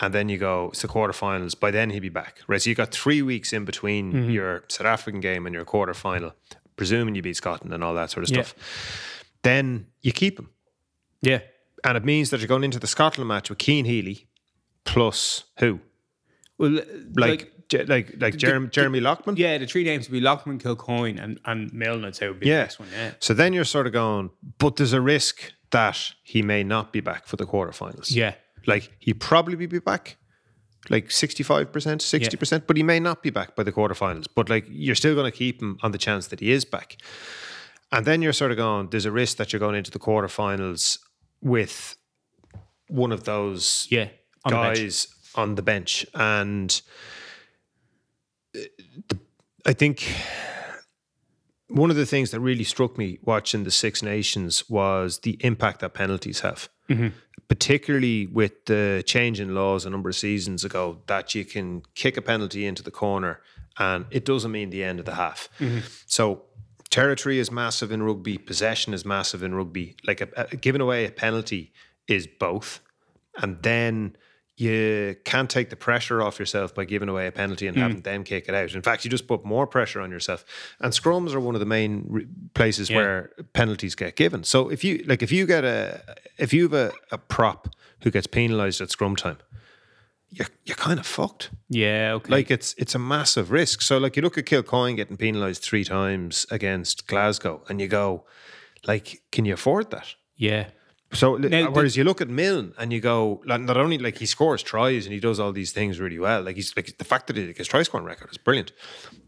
[0.01, 1.59] and then you go it's the quarterfinals.
[1.59, 2.61] By then he'd be back, right?
[2.61, 6.33] So you got three weeks in between your South African game and your quarterfinal,
[6.79, 8.43] presuming you beat Scotland and all that sort of Yeah.
[8.43, 8.55] stuff.
[9.43, 10.49] Then you keep him,
[11.21, 11.41] Yeah.
[11.83, 14.27] and it means that you're going into the Scotland match with Cian Healy
[14.85, 15.79] plus who,
[16.57, 16.79] Well,
[17.15, 19.35] like like like, like Jeremy, Jeremy Loughman.
[19.37, 22.47] yeah, the three names would be Loughman, Kilcoyne, and, and Milne, I'd say would be
[22.47, 22.55] Yeah.
[22.55, 22.87] the next one.
[22.91, 23.11] Yeah.
[23.19, 26.99] So then you're sort of going, but there's a risk that he may not be
[27.01, 28.07] back for the quarterfinals.
[28.15, 28.33] Yeah.
[28.65, 30.17] Like he probably be back,
[30.89, 34.27] like 65%, 60%, but he may not be back by the quarterfinals.
[34.33, 36.97] But like you're still going to keep him on the chance that he is back.
[37.91, 40.99] And then you're sort of going, there's a risk that you're going into the quarterfinals
[41.41, 41.95] with
[42.87, 44.09] one of those Yeah.
[44.45, 46.05] On the guys on the bench.
[46.13, 46.81] And
[48.55, 48.59] uh,
[49.07, 49.19] the,
[49.65, 50.15] I think
[51.67, 55.81] one of the things that really struck me watching the Six Nations was the impact
[55.81, 56.69] that penalties have.
[56.89, 57.07] Mm-hmm.
[57.47, 62.17] Particularly with the change in laws a number of seasons ago, that you can kick
[62.17, 63.41] a penalty into the corner
[63.77, 65.49] and it doesn't mean the end of the half.
[65.59, 65.79] Mm-hmm.
[66.05, 66.43] So,
[66.89, 69.95] territory is massive in rugby, possession is massive in rugby.
[70.05, 71.71] Like, a, a, giving away a penalty
[72.07, 72.81] is both.
[73.37, 74.17] And then
[74.59, 77.81] you can't take the pressure off yourself by giving away a penalty and hmm.
[77.81, 78.75] having them kick it out.
[78.75, 80.43] In fact, you just put more pressure on yourself.
[80.81, 84.43] And scrums are one of the main re- places where penalties get given.
[84.43, 86.01] So if you like, if you get a
[86.37, 87.69] if you have a, a prop
[88.01, 89.37] who gets penalised at scrum time,
[90.29, 91.51] you're you're kind of fucked.
[91.69, 92.11] Yeah.
[92.15, 92.29] Okay.
[92.29, 93.81] Like it's it's a massive risk.
[93.81, 98.25] So like you look at Kilcoyne getting penalised three times against Glasgow, and you go,
[98.85, 100.15] like, can you afford that?
[100.35, 100.67] yeah.
[101.11, 103.97] So Now, uh, the- whereas you look at Milne and you go, like, not only
[103.97, 106.97] like he scores tries and he does all these things really well, like he's like
[106.99, 108.71] the fact that he, his try scoring record is brilliant,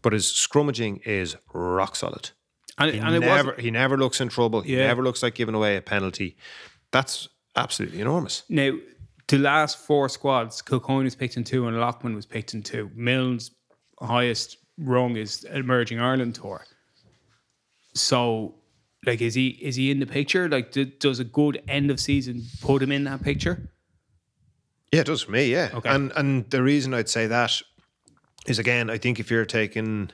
[0.00, 2.30] but his scrummaging is rock solid.
[2.78, 4.60] And, He and never he never looks in trouble.
[4.62, 4.86] He Yeah.
[4.86, 6.36] never looks like giving away a penalty.
[6.92, 8.44] That's absolutely enormous.
[8.48, 8.72] now
[9.28, 10.60] the last four squads.
[10.62, 12.90] Kilcoyne was picked in two, and Loughman was picked in two.
[12.94, 13.50] Milne's
[14.00, 16.64] highest rung is emerging Ireland tour.
[17.94, 18.54] So,
[19.06, 20.48] like, is he is he in the picture?
[20.48, 23.68] Like, do, does a good end of season put him in that picture?
[24.92, 25.46] Yeah, it does for me.
[25.50, 25.88] Yeah, Okay.
[25.88, 27.60] and and the reason I'd say that
[28.46, 30.10] is again, I think if you're taking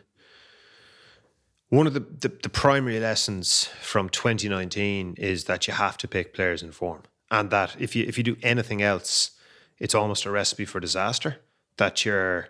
[1.71, 6.33] one of the, the the primary lessons from 2019 is that you have to pick
[6.35, 9.33] players in form, and that if you if you do anything else,
[9.79, 11.37] it's almost a recipe for disaster.
[11.77, 12.49] That you're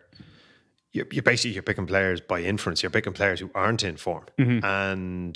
[0.98, 2.82] you're, you're basically you're picking players by inference.
[2.82, 4.64] You're picking players who aren't in form, mm-hmm.
[4.64, 5.34] and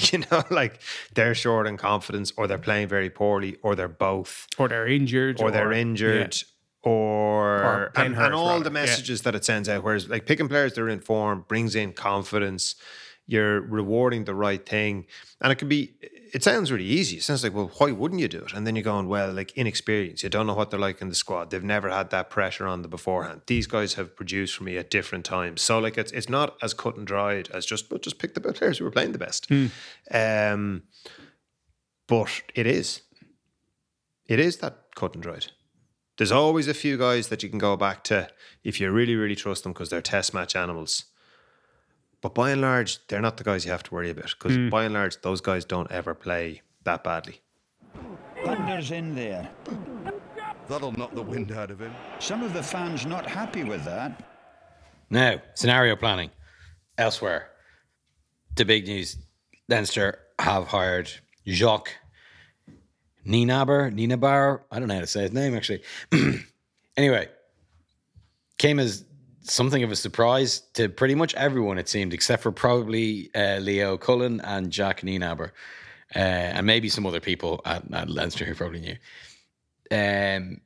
[0.12, 0.80] you know, like
[1.14, 5.40] they're short in confidence, or they're playing very poorly, or they're both Or they're injured,
[5.40, 6.36] or they're injured,
[6.82, 8.64] or, Or and, and all rather.
[8.64, 8.84] the Yeah.
[8.84, 9.82] messages that it sends out.
[9.82, 12.74] Whereas, like picking players that are in form brings in confidence.
[13.30, 15.06] You're rewarding the right thing,
[15.40, 15.94] and it can be.
[16.32, 17.18] It sounds really easy.
[17.18, 18.52] It sounds like, well, why wouldn't you do it?
[18.52, 20.22] And then you're going, well, like inexperience.
[20.22, 21.50] You don't know what they're like in the squad.
[21.50, 23.42] They've never had that pressure on them beforehand.
[23.46, 25.62] These guys have produced for me at different times.
[25.62, 28.40] So like, it's it's not as cut and dried as just, but just pick the
[28.40, 29.50] players who were playing the best.
[30.10, 30.82] Um,
[32.06, 33.02] but it is
[34.28, 35.46] it is that cut and dried.
[36.18, 38.28] There's always a few guys that you can go back to
[38.62, 41.04] if you really, really trust them because they're test match animals.
[42.20, 44.68] But by and large, they're not the guys you have to worry about because hmm.
[44.68, 47.40] by and large, those guys don't ever play that badly.
[48.44, 49.48] Thunder's in there.
[50.68, 51.94] That'll knock the wind out of him.
[52.18, 54.22] Some of the fans not happy with that.
[55.10, 56.30] Now, scenario planning.
[56.98, 57.50] Elsewhere,
[58.56, 59.16] the big news
[59.68, 61.10] Leinster have hired
[61.46, 61.94] Jacques
[63.26, 64.62] Nienaber, Nienaber.
[64.70, 65.82] I don't know how to say his name actually.
[66.96, 67.28] anyway,
[68.58, 69.04] came as
[69.50, 73.96] something of a surprise to pretty much everyone, it seemed, except for probably uh, Leo
[73.96, 75.50] Cullen and Jack Nienaber,
[76.14, 78.96] uh, and maybe some other people at, at Leinster who probably knew.
[79.90, 80.60] Um,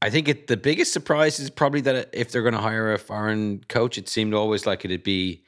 [0.00, 2.98] I think it, the biggest surprise is probably that if they're going to hire a
[2.98, 5.44] foreign coach, it seemed always like it'd be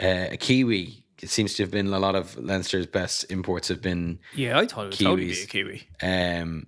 [0.00, 1.04] uh, a Kiwi.
[1.20, 4.66] It seems to have been a lot of Leinster's best imports have been Yeah, I
[4.66, 5.88] thought it would totally be a Kiwi.
[6.02, 6.66] um,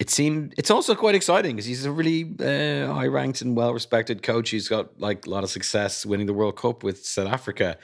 [0.00, 3.74] it seemed it's also quite exciting because he's a really uh, high ranked and well
[3.74, 4.48] respected coach.
[4.48, 7.76] He's got like a lot of success winning the World Cup with South Africa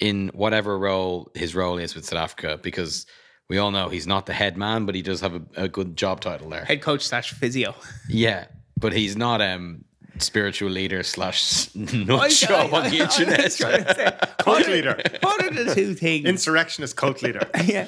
[0.00, 2.58] in whatever role his role is with South Africa.
[2.60, 3.06] Because
[3.48, 5.96] we all know he's not the head man, but he does have a, a good
[5.96, 6.64] job title there.
[6.64, 7.76] Head coach slash physio.
[8.08, 8.46] Yeah,
[8.76, 9.84] but he's not um
[10.18, 14.34] spiritual leader slash nut job on the internet.
[14.38, 15.00] Cult leader.
[15.20, 16.26] What are the two things?
[16.26, 17.48] Insurrectionist cult leader.
[17.64, 17.86] yeah.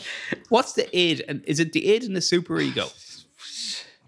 [0.50, 1.24] What's the id?
[1.26, 2.86] And is it the id and the super ego?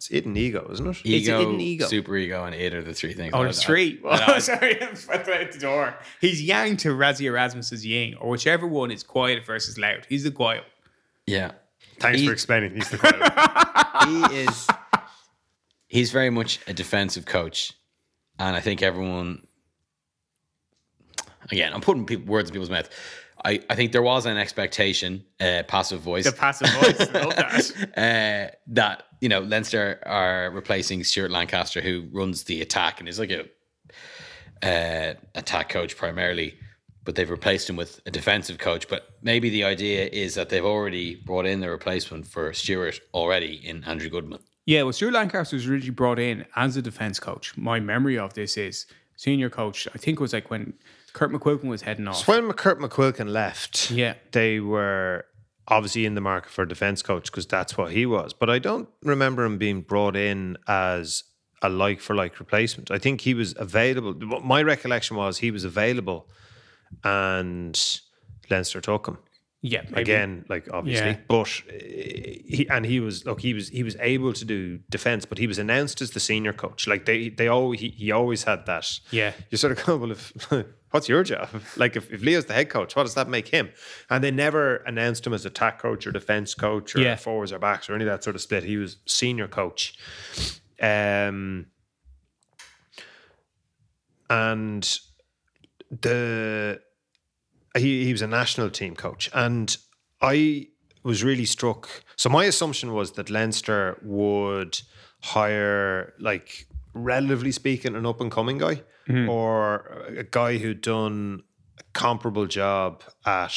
[0.04, 1.00] It's hidden ego, isn't it?
[1.06, 1.86] ego, hidden ego.
[1.86, 3.32] super ego, and eight are the three things.
[3.32, 4.00] Oh, I- there's I- three.
[4.06, 4.24] I know.
[4.34, 5.94] Oh, sorry, I'm fucking out the door.
[6.20, 10.04] He's yang to Rassie Erasmus's yin, or whichever one is quiet versus loud.
[10.08, 10.64] He's the quiet.
[11.26, 11.52] Yeah.
[12.00, 12.74] Thanks He- for explaining.
[12.74, 14.30] He's the quiet.
[14.30, 14.68] he is
[15.86, 17.72] he's very much a defensive coach
[18.38, 19.46] and i think everyone
[21.50, 22.90] again i'm putting people, words in people's mouth
[23.46, 26.98] I, I think there was an expectation uh, passive voice The passive voice.
[27.12, 28.50] Love that.
[28.50, 33.18] uh, that you know Leinster are replacing Stuart Lancaster, who runs the attack and is
[33.18, 33.42] like a
[34.62, 36.58] uh, attack coach primarily,
[37.04, 38.86] but they've replaced him with a defensive coach.
[38.86, 43.54] But maybe the idea is that they've already brought in the replacement for Stuart already
[43.66, 44.40] in Andrew Goodman.
[44.66, 47.56] Yeah, well, Stuart Lancaster was originally brought in as a defense coach.
[47.56, 48.84] My memory of this is
[49.16, 49.88] senior coach.
[49.94, 50.74] I think it was like when
[51.14, 52.16] Kurt McQuilkin was heading off.
[52.26, 54.14] So when Kurt McQuilkin left, Yeah.
[54.32, 55.24] they were
[55.68, 58.32] obviously in the market for a defense coach because that's what he was.
[58.32, 61.24] But I don't remember him being brought in as
[61.62, 62.90] a like for like replacement.
[62.90, 64.14] I think he was available.
[64.42, 66.28] My recollection was he was available
[67.02, 68.00] and
[68.50, 69.18] Leinster took him.
[69.62, 70.02] yeah, maybe.
[70.02, 71.18] again, like obviously, Yeah.
[71.28, 75.24] but uh, he and he was look, he was he was able to do defense,
[75.24, 76.86] but he was announced as the senior coach.
[76.86, 78.86] Like they they always he, he always had that.
[79.10, 79.32] Yeah.
[79.50, 80.32] you sort of go, well, if
[80.94, 81.48] what's your job?
[81.76, 83.70] Like if, if Leo's the head coach, what does that make him?
[84.08, 87.16] And they never announced him as attack coach or defense coach or Yeah.
[87.16, 88.62] forwards or backs or any of that sort of split.
[88.62, 89.98] He was senior coach.
[90.80, 91.66] Um,
[94.30, 94.98] and
[95.90, 96.80] the
[97.76, 99.76] he, he was a national team coach and
[100.22, 100.68] I
[101.02, 104.80] was really struck so my assumption was that Leinster would
[105.22, 108.82] hire like relatively speaking an up and coming guy
[109.28, 109.86] or
[110.18, 111.42] a guy who'd done
[111.78, 113.54] a comparable job at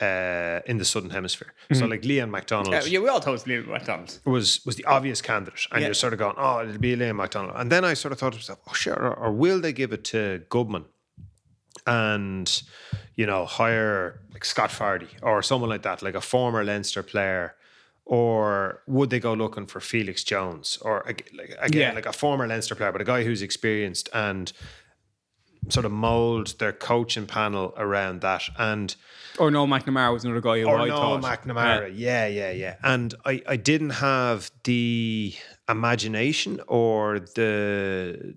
[0.00, 3.66] uh, in the southern hemisphere so like Leon MacDonald Yeah, yeah, we all told Liam
[3.68, 4.18] McDonald.
[4.26, 5.86] was was the obvious candidate, and Yeah.
[5.88, 7.54] you're sort of going, oh, it'll be Liam McDonald.
[7.56, 9.92] And then I sort of thought to myself, oh, sure, or, or will they give
[9.92, 10.84] it to Goodman
[11.86, 12.62] and
[13.16, 17.54] you know hire like Scott Fardy or someone like that, like a former Leinster player,
[18.04, 21.30] or would they go looking for Felix Jones or like,
[21.60, 21.92] again Yeah.
[21.92, 24.52] like a former Leinster player, but a guy who's experienced and
[25.68, 28.96] sort of mold their coaching panel around that and
[29.38, 31.22] Or no, McNamara was another guy who or I no thought.
[31.22, 31.92] McNamara.
[31.94, 32.76] Yeah, yeah, yeah.
[32.82, 35.32] And I, I didn't have the
[35.68, 38.34] imagination or the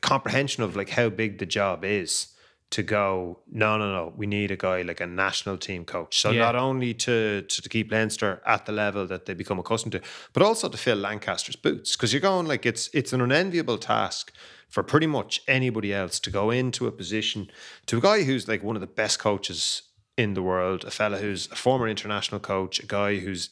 [0.00, 2.28] comprehension of like how big the job is
[2.70, 6.20] to go, no, no, no, we need a guy like a national team coach.
[6.20, 6.40] So Yeah.
[6.44, 10.00] not only to, to to keep Leinster at the level that they become accustomed to,
[10.34, 11.96] but also to fill Lancaster's boots.
[11.96, 14.32] Because you're going like it's it's an unenviable task
[14.68, 17.50] for pretty much anybody else to go into a position
[17.86, 19.82] to a guy who's like one of the best coaches
[20.18, 23.48] in the world, a fella who's a former international coach, a guy whose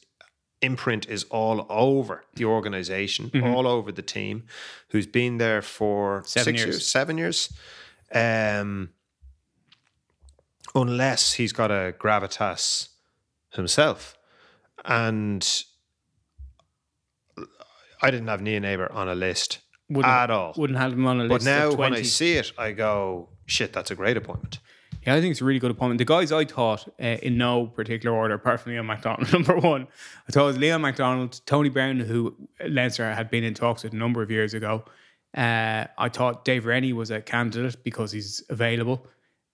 [0.61, 4.45] imprint is all over the organization, all over the team,
[4.91, 6.75] who's been there for Seven six years.
[6.77, 7.53] years, seven years.
[8.15, 8.91] Um,
[10.77, 12.89] unless he's got a gravitas
[13.51, 14.17] himself.
[14.85, 15.65] And
[18.03, 20.53] I didn't have Nienaber on a list Wouldn't, at all.
[20.57, 21.45] Wouldn't have him on a list.
[21.45, 24.61] But now when I see it, I go, shit, that's a great appointment.
[25.07, 25.99] Yeah, I think it's a really good appointment.
[25.99, 29.87] The guys I thought, uh, in no particular order, apart from Leon MacDonald, number one,
[30.29, 32.35] I thought it was Leon MacDonald, Tony Brown, who
[32.67, 34.85] Leinster had been in talks with a number of years ago.
[35.35, 39.07] Uh, I thought Dave Rennie was a candidate because he's available,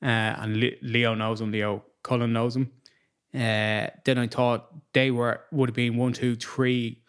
[0.02, 1.52] uh, and Le- Leo knows him.
[1.52, 2.70] Leo Cullen knows him.
[3.34, 7.00] Uh, then I thought they were would have been one, two, three.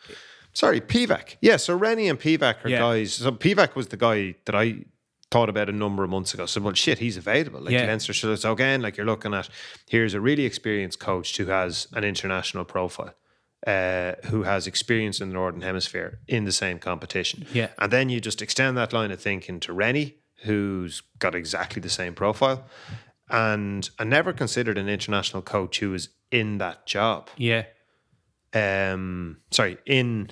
[0.53, 1.35] Sorry, Pivac.
[1.41, 2.79] Yeah, so Rennie and Pivac are Yeah.
[2.79, 3.13] guys.
[3.13, 4.85] So Pivac was the guy that I
[5.31, 6.45] thought about a number of months ago.
[6.45, 7.59] So, well, shit, he's available.
[7.61, 7.87] Like Yeah.
[7.87, 8.13] Leinster.
[8.13, 9.49] So, so again, like you're looking at,
[9.89, 13.15] here's a really experienced coach who has an international profile.
[13.65, 17.47] uh, who has experience in the Northern Hemisphere in the same competition.
[17.53, 17.69] Yeah.
[17.79, 21.89] And then you just extend that line of thinking to Rennie, who's got exactly the
[21.89, 22.65] same profile.
[23.29, 27.29] And I never considered an international coach who was in that job.
[27.37, 27.65] Yeah.
[28.53, 30.29] Um, sorry, in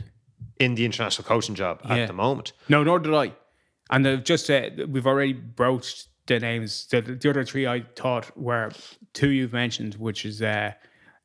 [0.60, 1.96] in the international coaching job Yeah.
[1.96, 2.54] at the moment.
[2.70, 3.34] No, nor did I.
[3.90, 6.86] And they've just uh, we've already broached the names.
[6.92, 8.72] The, the other three I thought were
[9.14, 10.74] two you've mentioned, which is uh,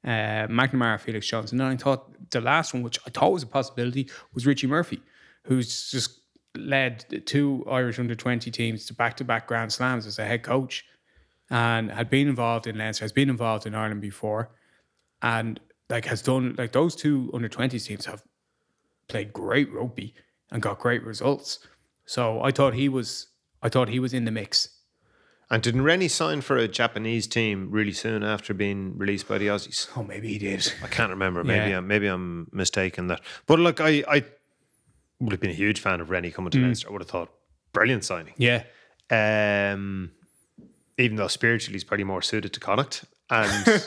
[0.04, 1.60] uh, McNamara, Felix Johnson.
[1.60, 5.02] And I thought the last one, which I thought was a possibility, was Richie Murphy,
[5.44, 6.20] who's just
[6.56, 10.42] led two Irish under 20 teams to back to back Grand Slams as a head
[10.42, 10.84] coach
[11.50, 14.50] and had been involved in Leinster, has been involved in Ireland before,
[15.22, 18.22] and like has done like those two under 20s teams have
[19.08, 20.14] played great rugby
[20.50, 21.60] and got great results.
[22.04, 23.28] So I thought he was
[23.62, 24.68] I thought he was in the mix.
[25.48, 29.46] And didn't Rennie sign for a Japanese team really soon after being released by the
[29.46, 29.88] Aussies?
[29.96, 30.72] Oh, maybe he did.
[30.82, 31.44] I can't remember.
[31.44, 31.78] Maybe Yeah.
[31.78, 33.20] I'm maybe I'm mistaken that.
[33.46, 34.24] But look, I I
[35.20, 36.88] would have been a huge fan of Rennie coming to Leinster.
[36.88, 37.30] I would have thought
[37.72, 38.34] brilliant signing.
[38.36, 38.64] Yeah.
[39.10, 40.10] Um,
[40.98, 43.84] even though spiritually he's probably more suited to Connacht and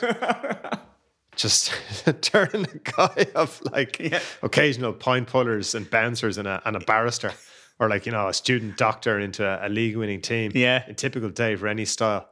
[1.36, 1.72] just
[2.20, 4.12] turning a guy of like
[4.42, 7.32] occasional pint pullers and bouncers and a and a barrister.
[7.78, 10.84] Or like you know a student doctor into a, a league winning team, Yeah.
[10.86, 12.28] in typical Dave Rennie style,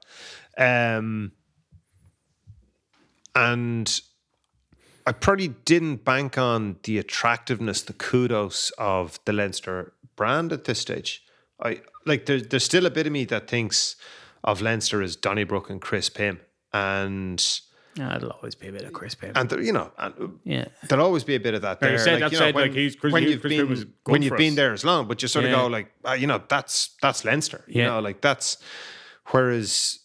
[0.59, 1.33] um,
[3.35, 4.01] and
[5.09, 10.79] I probably didn't bank on the attractiveness, the kudos of the Leinster brand at this
[10.81, 11.25] stage.
[11.63, 13.97] I like there's there's still a bit of me that thinks
[14.45, 16.41] of Leinster as Donnybrook and Chris Pym,
[16.75, 17.43] and
[17.97, 19.33] Yeah, it'll always be a bit of Chris Payne.
[19.35, 20.67] and there, you know, and yeah.
[20.89, 21.97] there'll always be a bit of that there.
[21.99, 24.31] said, that you know, said, like, he's- Chris- when you've Chris been was when you've
[24.33, 25.53] for been there as long, but you sort Yeah.
[25.53, 27.65] of go like, ah, you know, that's that's Leinster.
[27.67, 27.87] You Yeah.
[27.93, 28.59] know, like that's
[29.33, 30.01] whereas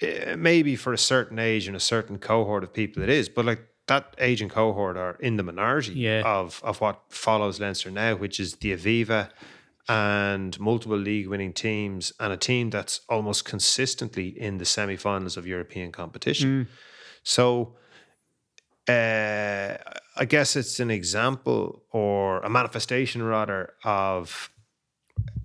[0.00, 3.44] eh, maybe for a certain age and a certain cohort of people it is, but
[3.44, 6.22] like that age and cohort are in the minority Yeah.
[6.24, 9.30] of of what follows Leinster now, which is the Aviva
[9.88, 15.46] and multiple league winning teams and a team that's almost consistently in the semi-finals of
[15.46, 16.66] European competition.
[17.22, 17.76] So
[18.88, 19.76] uh,
[20.16, 24.50] I guess it's an example or a manifestation rather of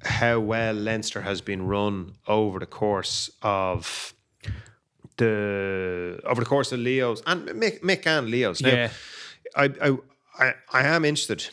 [0.04, 4.14] how well Leinster has been run over the course of
[5.26, 8.62] the over the course of Leo's and Mick, Mick and Leo's.
[8.62, 8.92] Now, Yeah.
[9.56, 9.98] I, I
[10.40, 11.50] I I am interested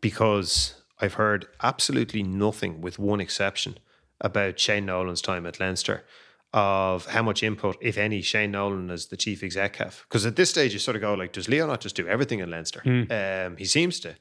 [0.00, 3.78] because I've heard absolutely nothing, with one exception,
[4.20, 6.04] about Shane Nolan's time at Leinster,
[6.52, 10.04] of how much input, if any, Shane Nolan as the chief exec have.
[10.08, 12.38] Because at this stage, you sort of go like, does Leo not just do everything
[12.40, 12.82] in Leinster?
[13.10, 14.14] Um, he seems to.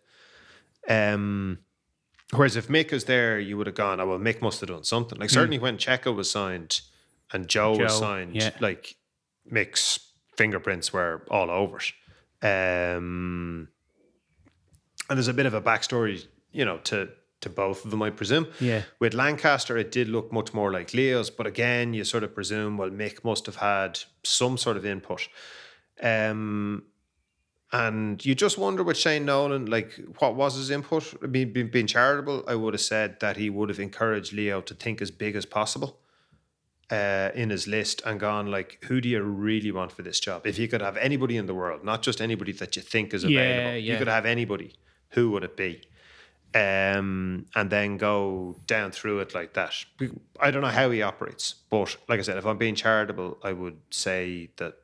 [0.89, 1.59] Um,
[2.35, 4.83] whereas if Mick was there, you would have gone, oh well, Mick must have done
[4.83, 5.17] something.
[5.19, 6.81] Like certainly when Cheika was signed
[7.33, 8.51] and Joe, was signed, yeah.
[8.59, 8.95] like
[9.51, 9.99] Mick's
[10.35, 11.91] fingerprints were all over it.
[12.45, 13.69] Um,
[15.09, 17.09] and there's a bit of a backstory, you know, to
[17.41, 18.47] to both of them, I presume.
[18.59, 18.83] Yeah.
[18.99, 22.77] With Lancaster, it did look much more like Leo's, but again, you sort of presume,
[22.77, 25.27] well, Mick must have had some sort of input.
[26.01, 26.83] Um,
[27.71, 31.13] and you just wonder with Shane Nolan, like, what was his input?
[31.21, 34.61] I mean, being, being charitable, I would have said that he would have encouraged Leo
[34.61, 35.99] to think as big as possible
[36.91, 40.45] uh, in his list and gone, like, who do you really want for this job?
[40.45, 43.23] If you could have anybody in the world, not just anybody that you think is
[43.23, 43.91] Yeah, available, yeah.
[43.93, 44.73] you could have anybody,
[45.09, 45.81] who would it be?
[46.53, 49.73] Um, and then go down through it like that.
[50.39, 53.51] I don't know how he operates, but like I said, if I'm being charitable, I
[53.51, 54.75] would say that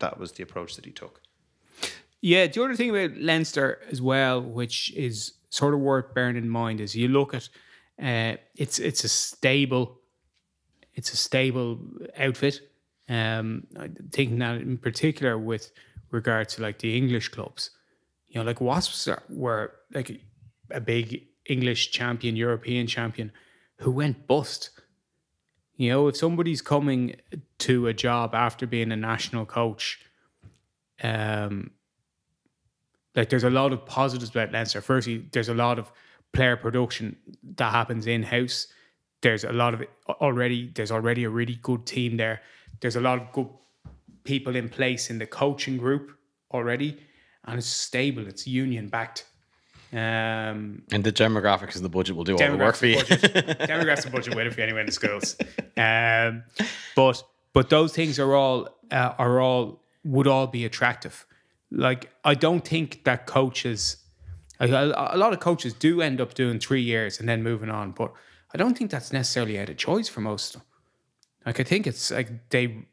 [0.00, 1.20] that was the approach that he took.
[2.20, 6.48] Yeah, the other thing about Leinster as well, which is sort of worth bearing in
[6.48, 7.48] mind, is you look at
[8.02, 9.99] uh, it's it's a stable,
[11.00, 11.78] it's a stable
[12.18, 12.60] outfit.
[13.08, 15.72] Um, that in particular with
[16.10, 17.70] regard to like the English clubs,
[18.28, 20.20] you know, like Wasps are, were like
[20.70, 23.32] a big English champion, European champion,
[23.78, 24.70] who went bust.
[25.76, 27.16] You know, if somebody's coming
[27.60, 30.00] to a job after being a national coach,
[31.02, 31.70] um,
[33.16, 34.82] like there's a lot of positives about Leinster.
[34.82, 35.90] Firstly, there's a lot of
[36.32, 37.16] player production
[37.56, 38.66] that happens in house.
[39.22, 40.70] There's a lot of already.
[40.74, 42.40] There's already a really good team there.
[42.80, 43.48] There's a lot of good
[44.24, 46.12] people in place in the coaching group
[46.52, 46.98] already,
[47.44, 48.26] and it's stable.
[48.26, 49.26] It's union backed.
[49.92, 52.98] Um, And the demographics and the budget will do all the work for you.
[52.98, 55.36] Demographics and budget winner for anyone in the schools.
[55.76, 56.44] Um,
[56.94, 61.26] but but those things are all uh, are all would all be attractive.
[61.70, 63.96] Like I don't think that coaches,
[64.60, 67.90] a, a lot of coaches do end up doing three years and then moving on,
[67.92, 68.12] but
[68.52, 70.68] I don't think that's necessarily out of choice for most of them.
[71.46, 72.86] Like I think it's like they,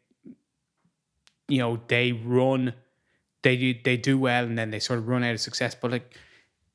[1.47, 2.73] you know, they run
[3.47, 5.75] they do, they do well and then they sort of run out of success.
[5.75, 6.17] But like,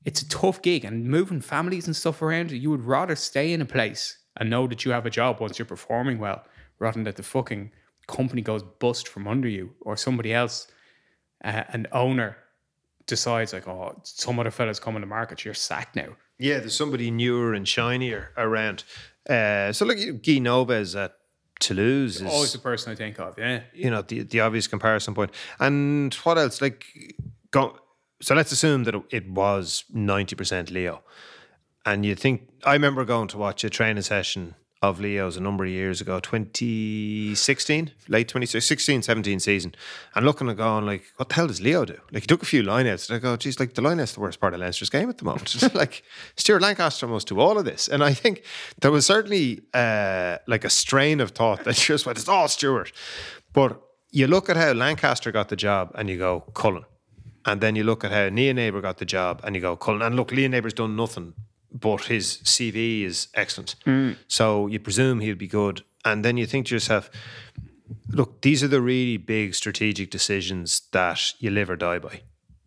[0.05, 2.51] it's a tough gig and moving families and stuff around.
[2.51, 5.59] You would rather stay in a place and know that you have a job once
[5.59, 6.45] you're performing well,
[6.79, 7.71] rather than that the fucking
[8.07, 10.67] company goes bust from under you or somebody else,
[11.45, 12.37] uh, an owner
[13.07, 16.09] decides like, oh, some other fella's coming to market, you're sacked now.
[16.39, 18.85] Yeah, there's somebody newer and shinier around.
[19.29, 21.15] Uh, so look, Guy Noves at
[21.61, 23.61] Toulouse is Always the person I think of, yeah.
[23.73, 25.31] you know the the obvious comparison point.
[25.61, 26.61] And what else?
[26.61, 26.85] Like,
[27.53, 27.79] go,
[28.21, 31.03] so let's assume that it was ninety percent Leo,
[31.87, 35.65] and you think I remember going to watch a training session of Leo's a number
[35.65, 39.75] of years ago, 2016, late 2016, 17 season,
[40.17, 41.99] and looking and going like, what the hell does Leo do?
[42.11, 43.09] Like he took a few lineouts.
[43.09, 45.25] And I go, geez, like the lineout's the worst part of Leinster's game at the
[45.25, 45.75] moment.
[45.75, 46.03] like
[46.37, 47.87] Stuart Lancaster must do all of this.
[47.87, 48.43] And I think
[48.81, 52.93] there was certainly uh, like a strain of thought that just went, it's all Stuart.
[53.53, 53.81] But
[54.11, 56.85] you look at how Lancaster got the job and you go, Cullen.
[57.45, 60.03] And then you look at how Nienaber got the job and you go, Cullen.
[60.03, 61.35] And look, Nienaber's done nothing,
[61.73, 63.77] but his CV is excellent.
[63.87, 64.17] Mm.
[64.29, 65.83] So you presume he'll be good.
[66.05, 67.11] And then you think to yourself,
[68.09, 72.23] look, these are the really big strategic decisions that you live or die by.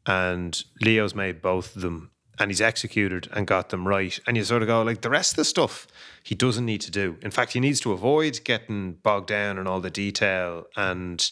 [0.06, 4.20] And Leo's made both of them and he's executed and got them right.
[4.28, 5.88] And you sort of go, like, the rest of the stuff
[6.24, 7.18] he doesn't need to do.
[7.22, 11.32] In fact, he needs to avoid getting bogged down in all the detail and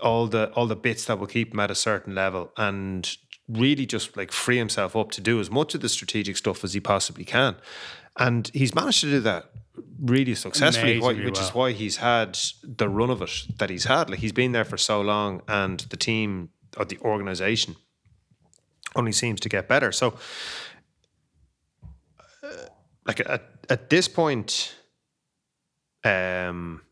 [0.00, 3.16] all the all the bits that will keep him at a certain level and
[3.48, 6.74] really just like free himself up to do as much of the strategic stuff as
[6.74, 7.56] he possibly can.
[8.18, 9.50] And he's managed to do that
[10.00, 14.10] really successfully, Amazingly which is why he's had the run of it that he's had.
[14.10, 17.76] Like he's been there for so long, and the team or the organization
[18.94, 19.92] only seems to get better.
[19.92, 20.14] So,
[22.42, 22.48] uh,
[23.06, 24.74] like at, at this point,
[26.04, 26.82] um,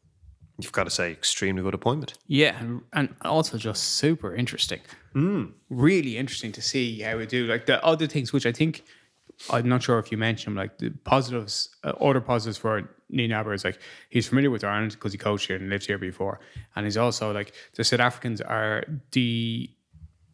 [0.64, 2.14] you've got to say extremely good appointment.
[2.26, 4.80] Yeah, and, and also just super interesting.
[5.68, 7.46] Really interesting to see how we do.
[7.46, 8.84] Like the other things, which I think
[9.52, 13.64] I'm not sure if you mentioned like the positives, uh, other positives for Nienaber is
[13.64, 13.78] like
[14.10, 16.40] he's familiar with Ireland because he coached here and lived here before,
[16.76, 19.70] and he's also like the South Africans are the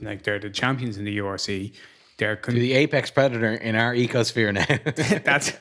[0.00, 1.72] like they're the champions in the URC.
[2.18, 5.20] They're con- The apex predator in our ecosphere now.
[5.24, 5.52] that's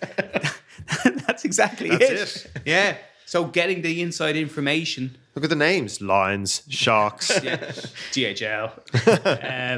[1.26, 2.52] that's exactly That's it.
[2.66, 2.98] Yeah.
[3.26, 7.30] So getting the inside information Look at the names: Lions, Sharks.
[7.40, 8.72] DHL.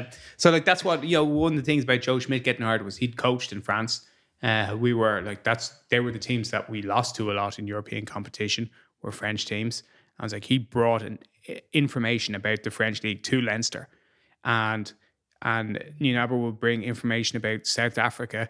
[0.00, 1.24] um, so like that's what you know.
[1.24, 4.06] One of the things about Joe Schmidt getting hired was he'd coached in France.
[4.40, 7.58] Uh, we were like that's they were the teams that we lost to a lot
[7.58, 8.70] in European competition
[9.02, 9.82] were French teams.
[10.20, 11.18] I was like he brought in
[11.72, 13.88] information about the French league to Leinster,
[14.44, 14.92] and
[15.42, 18.48] and Nienaber would bring information about South Africa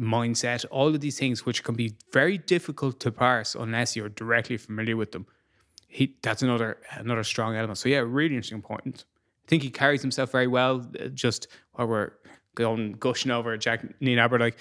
[0.00, 4.56] mindset, all of these things which can be very difficult to parse unless you're directly
[4.56, 5.26] familiar with them
[5.94, 7.78] he that's another another strong element.
[7.78, 9.04] So yeah, really interesting point.
[9.44, 10.84] I think he carries himself very well.
[11.00, 12.10] uh, Just while we're
[12.56, 14.56] going gushing over Jack Nienaber, like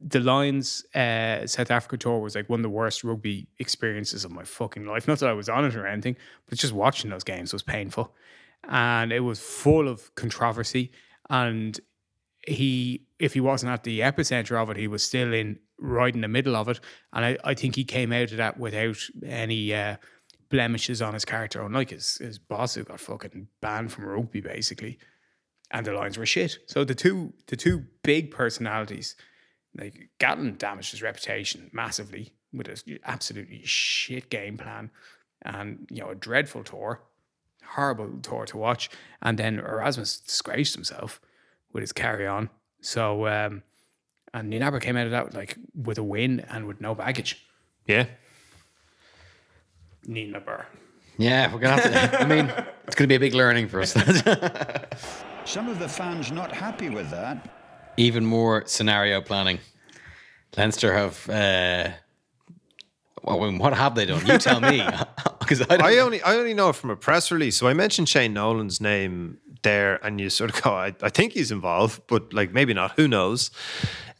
[0.00, 4.32] the Lions uh, South Africa tour was like one of the worst rugby experiences of
[4.32, 5.06] my fucking life.
[5.06, 6.16] Not that I was on it or anything,
[6.48, 8.12] but just watching those games was painful,
[8.68, 10.90] and it was full of controversy.
[11.28, 11.78] And
[12.44, 16.20] he, if he wasn't at the epicenter of it, he was still in right in
[16.20, 16.80] the middle of it.
[17.12, 19.74] And I, I think he came out of that without any.
[19.74, 19.96] Uh,
[20.50, 24.98] blemishes on his character, unlike his his boss who got fucking banned from rugby basically,
[25.70, 26.58] and the lines were shit.
[26.66, 29.16] So the two the two big personalities,
[29.74, 34.90] like Gatland damaged his reputation massively with a absolutely shit game plan,
[35.42, 37.00] and you know a dreadful tour,
[37.64, 38.90] horrible tour to watch,
[39.22, 41.20] and then Erasmus disgraced himself
[41.72, 42.50] with his carry on.
[42.80, 43.62] So um,
[44.32, 47.44] and Nienaber came out of that like with a win and with no baggage.
[47.86, 48.06] yeah.
[50.06, 50.64] Nienaber.
[51.18, 52.20] yeah, we're gonna have to.
[52.22, 52.50] I mean,
[52.86, 53.92] it's gonna be a big learning for us.
[55.44, 57.48] Some of the fans not happy with that.
[57.96, 59.58] Even more scenario planning.
[60.56, 61.28] Leinster have.
[61.28, 61.90] Uh,
[63.22, 64.26] well, what have they done?
[64.26, 64.82] You tell me,
[65.38, 67.56] because I, I only I only know it from a press release.
[67.56, 71.32] So I mentioned Shane Nolan's name there, and you sort of go, I, I think
[71.32, 72.92] he's involved, but like maybe not.
[72.92, 73.50] Who knows?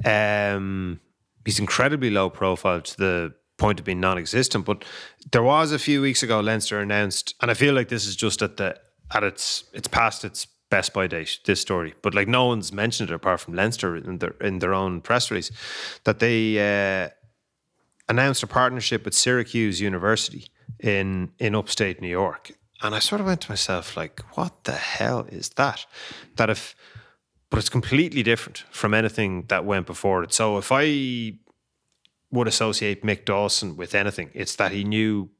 [0.04, 1.00] Um,
[1.44, 4.64] he's incredibly low profile to the point of being non-existent.
[4.64, 4.84] But
[5.32, 8.42] there was a few weeks ago, Leinster announced, and I feel like this is just
[8.42, 8.78] at the
[9.12, 11.38] at its it's past its best by date.
[11.44, 14.74] This story, but like no one's mentioned it apart from Leinster in their in their
[14.74, 15.50] own press release
[16.04, 17.04] that they.
[17.04, 17.10] Uh,
[18.10, 20.48] announced a partnership with Syracuse University
[20.80, 22.52] in in upstate New York.
[22.82, 25.86] And I sort of went to myself like, what the hell is that?
[26.36, 26.74] That if
[27.50, 30.32] but it's completely different from anything that went before it.
[30.32, 31.34] So if I
[32.30, 35.30] would associate Mick Dawson with anything, it's that he knew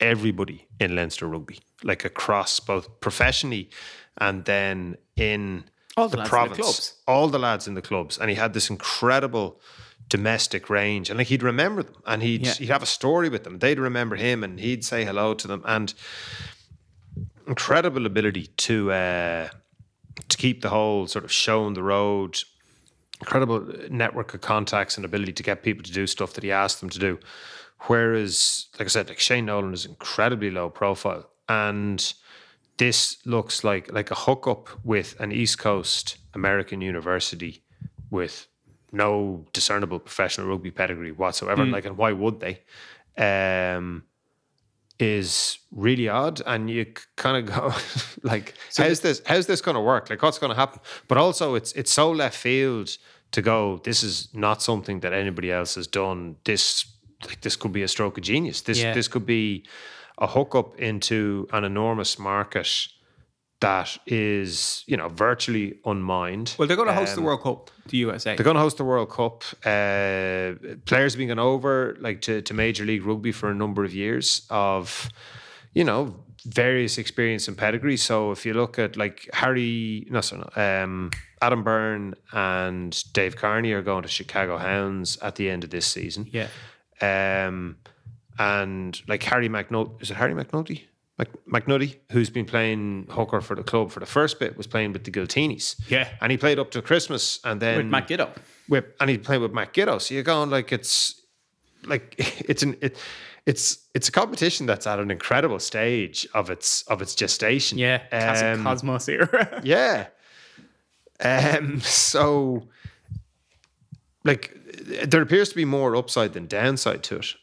[0.00, 3.68] everybody in Leinster rugby, like across both professionally
[4.16, 5.64] and then in
[5.96, 6.94] All the the province, clubs.
[7.06, 9.60] all the lads in the clubs, and he had this incredible
[10.08, 12.54] domestic range, and like he'd remember them, and he'd Yeah.
[12.54, 13.58] he'd have a story with them.
[13.58, 15.92] They'd remember him, and he'd say hello to them, and
[17.48, 19.48] incredible ability to uh,
[20.28, 22.38] to keep the whole sort of show on the road.
[23.20, 26.80] Incredible network of contacts and ability to get people to do stuff that he asked
[26.80, 27.18] them to do.
[27.86, 32.12] Whereas, like I said, like Shane Nolan is incredibly low profile, and
[32.76, 37.62] this looks like like a hookup with an East Coast American university
[38.10, 38.46] with
[38.92, 41.64] no discernible professional rugby pedigree whatsoever.
[41.66, 42.60] Like, and why would they?
[43.16, 44.04] Um,
[44.98, 46.86] is really odd, and you
[47.16, 47.72] kind of go
[48.22, 49.22] like, so how's this?
[49.26, 50.10] How's this going to work?
[50.10, 50.80] Like, what's going to happen?
[51.06, 52.96] But also, it's it's so left field
[53.32, 53.80] to go.
[53.84, 56.36] This is not something that anybody else has done.
[56.44, 56.86] This
[57.26, 58.62] like this could be a stroke of genius.
[58.62, 58.94] This Yeah.
[58.94, 59.64] this could be
[60.18, 62.68] a hookup into an enormous market
[63.60, 66.54] that is you know virtually unmined.
[66.58, 68.36] Well, they're going to host the World Cup, the USA.
[68.36, 69.42] They're going to host the World Cup.
[69.64, 73.84] Uh, players have been going over like to, to Major League Rugby for a number
[73.84, 75.08] of years of,
[75.74, 77.96] you know, various experience and pedigree.
[77.96, 81.10] So if you look at like Harry, no, sorry, no, um,
[81.42, 85.86] Adam Byrne and Dave Kearney are going to Chicago Hounds at the end of this
[85.86, 86.28] season.
[86.32, 86.48] yeah.
[87.00, 87.76] Um,
[88.40, 90.82] and like Harry McNulty, is it Harry McNulty?
[91.18, 94.92] Mc- McNulty, who's been playing hooker for the club for the first bit, was playing
[94.92, 95.74] with the Giltinis.
[95.90, 96.08] Yeah.
[96.20, 98.30] And he played up to Christmas and then With Matt Giteau.
[98.68, 100.00] with and he played with Matt Giteau.
[100.00, 101.20] So you're going like it's
[101.84, 102.14] like
[102.48, 102.96] it's an it,
[103.46, 107.78] it's it's a competition that's at an incredible stage of its of its gestation.
[107.78, 107.98] Yeah.
[108.10, 109.60] Classic Um, Cosmos era.
[109.64, 110.06] yeah.
[111.20, 111.80] Um.
[111.80, 112.68] So,
[114.24, 114.54] like,
[115.04, 117.34] there appears to be more upside than downside to it.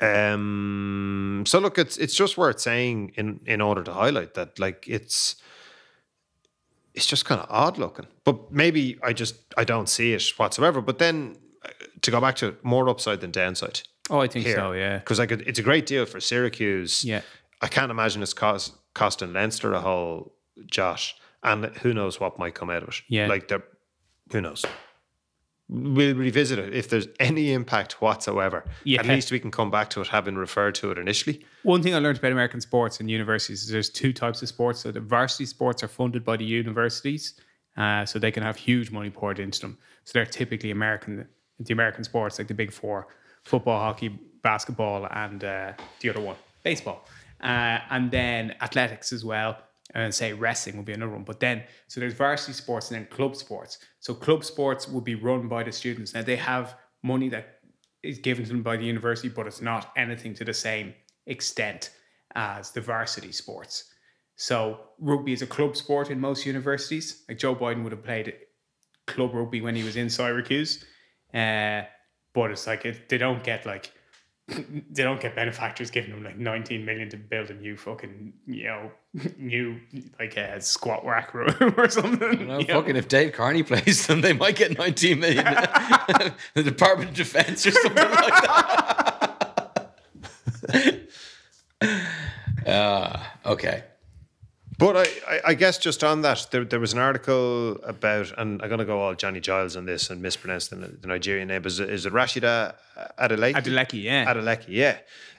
[0.00, 1.44] Um.
[1.46, 5.36] So look, it's it's just worth saying in in order to highlight that like it's
[6.94, 8.06] it's just kind of odd looking.
[8.24, 10.80] But maybe I just I don't see it whatsoever.
[10.80, 11.68] But then uh,
[12.02, 14.56] to go back to it, more upside than downside oh, I think here.
[14.56, 14.98] so, yeah.
[14.98, 17.04] Because like it- it's a great deal for Syracuse.
[17.04, 17.22] Yeah.
[17.62, 20.34] I can't imagine it's cost, costing Leinster a whole
[20.66, 21.14] Josh.
[21.42, 23.02] And who knows what might come out of it.
[23.08, 23.26] Yeah.
[23.28, 23.62] Like the
[24.32, 24.64] who knows.
[25.68, 28.64] We'll revisit it if there's any impact whatsoever.
[28.84, 29.00] Yeah.
[29.00, 31.44] At least we can come back to it having referred to it initially.
[31.62, 34.80] One thing I learned about American sports and universities is there's two types of sports.
[34.80, 37.34] So the varsity sports are funded by the universities,
[37.78, 39.78] uh, so they can have huge money poured into them.
[40.04, 41.26] So they're typically American,
[41.58, 43.08] the American sports like the big four:
[43.44, 44.10] football, hockey,
[44.42, 47.06] basketball, and uh, the other one, baseball.
[47.40, 49.56] Uh, and then athletics as well,
[49.94, 51.24] and say wrestling would be another one.
[51.24, 53.78] But then, so there's varsity sports and then club sports.
[54.00, 56.14] So club sports would be run by the students.
[56.14, 57.60] Now they have money that
[58.02, 60.94] is given to them by the university, but it's not anything to the same
[61.26, 61.90] extent
[62.34, 63.90] as the varsity sports.
[64.36, 67.24] So rugby is a club sport in most universities.
[67.28, 68.34] Like Joe Biden would have played
[69.06, 70.84] club rugby when he was in Syracuse,
[71.32, 71.82] uh,
[72.32, 73.92] but it's like it, they don't get like
[74.90, 78.64] they don't get benefactors giving them like 19 million to build a new fucking you
[78.64, 78.90] know
[79.38, 79.80] new
[80.18, 82.46] like a squat rack room or something.
[82.46, 82.62] Know?
[82.62, 85.44] fucking if Dave Kearney plays them, they might get 19 million.
[85.44, 88.42] the Department of Defense or something like
[90.66, 91.08] that.
[92.66, 93.84] uh, okay.
[94.78, 95.06] But I,
[95.36, 98.80] I, I guess just on that, there, there was an article about, and I'm going
[98.80, 101.64] to go all Johnny Giles on this and mispronounce the, the Nigerian name.
[101.64, 102.74] Is it, is it Rhasidat
[103.18, 103.54] Adeleke?
[103.54, 104.32] Adeleke, yeah.
[104.32, 104.98] Adeleke, yeah.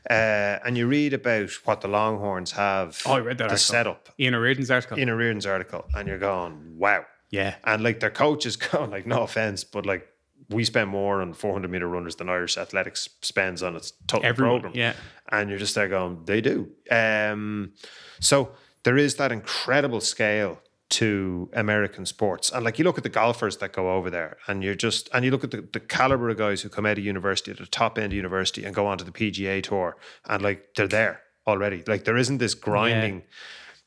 [0.10, 3.02] Uh, and you read about what the Longhorns have.
[3.06, 3.58] Oh, I read that The article.
[3.58, 4.98] setup Ian O'Riordan's article.
[5.00, 7.06] in a Reardon's article, and you're going, wow.
[7.30, 7.56] yeah.
[7.66, 10.08] And like their coach is going, like, no offense, but like
[10.50, 14.62] we spend more on 400 meter runners than Irish athletics spends on its total Everyone,
[14.62, 14.80] program.
[14.80, 14.94] yeah.
[15.30, 16.70] And you're just there going, they do.
[16.92, 17.74] Um,
[18.20, 18.52] so
[18.86, 22.52] there is that incredible scale to American sports.
[22.52, 25.26] And like you look at the golfers that go over there and you're just, and
[25.26, 27.66] you look at the, the caliber of guys who come out of university at the
[27.66, 29.98] top end of university and go on to the PGA tour
[30.30, 31.84] and like they're there already.
[31.88, 33.24] Like there isn't this grinding.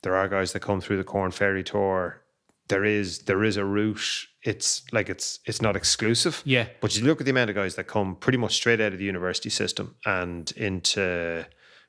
[0.03, 2.21] There are guys that come through the Corn Ferry tour.
[2.67, 4.27] There is there is a route.
[4.43, 6.43] It's like it's it's not exclusive.
[6.45, 6.67] Yeah.
[6.81, 8.99] But you look at the amount of guys that come pretty much straight out of
[8.99, 11.47] the university system and into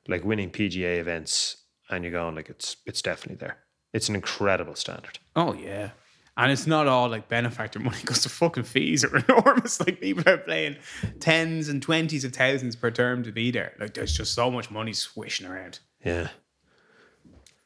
[0.08, 1.56] like winning PGA events,
[1.90, 3.58] and you're going like it's it's definitely there.
[3.92, 5.18] It's an incredible standard.
[5.36, 5.90] Oh yeah.
[6.36, 9.80] And it's not all like benefactor money because the fucking fees are enormous.
[9.80, 10.76] Like people are paying
[11.18, 13.74] tens and twenties of thousands per term to be there.
[13.78, 15.80] Like there's just so much money swishing around.
[16.04, 16.28] Yeah.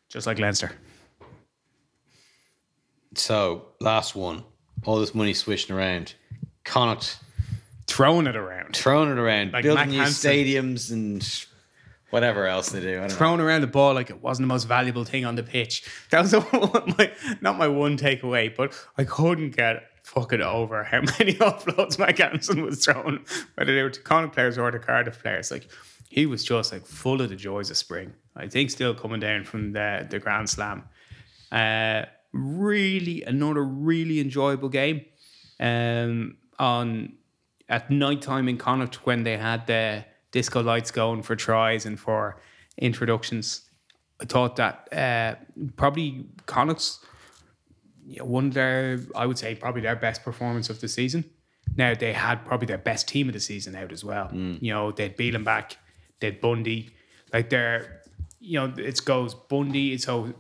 [0.08, 0.72] Just like Leinster.
[3.16, 4.44] So, last one.
[4.84, 6.14] All this money swishing around.
[6.64, 7.18] Connacht
[7.86, 8.74] Throwing it around.
[8.74, 10.30] throwing it around, Like building Mac new Hansen.
[10.32, 11.46] stadiums and
[12.14, 12.92] whatever else they do.
[12.92, 13.14] Don't know.
[13.14, 15.84] Throwing around the ball like it wasn't the most valuable thing on the pitch.
[16.10, 16.32] That was
[16.96, 17.10] my,
[17.40, 22.20] not my one takeaway, but I couldn't get fucking over how many offloads Mike
[22.62, 23.24] was throwing,
[23.56, 25.50] whether they were to Connacht players or the Cardiff players.
[25.50, 25.66] Like
[26.08, 28.14] he was just like full of the joys of spring.
[28.36, 30.84] I think still coming down from the the Grand Slam.
[31.50, 35.04] Uh, really another really enjoyable game.
[35.58, 37.14] Um, on
[37.68, 40.04] at night time in Connacht when they had the
[40.34, 42.36] disco lights going for tries and for
[42.76, 43.70] introductions.
[44.20, 45.36] I thought that uh,
[45.76, 46.98] probably Connacht's
[48.04, 51.24] you know, one of their, I would say, probably their best performance of the season.
[51.76, 54.28] Now they had probably their best team of the season out as well.
[54.60, 55.76] You know, they'd Bealham back,
[56.20, 56.90] they'd Bundee,
[57.32, 58.02] like they're,
[58.40, 59.92] you know, it goes Bundee.
[59.92, 60.34] It's so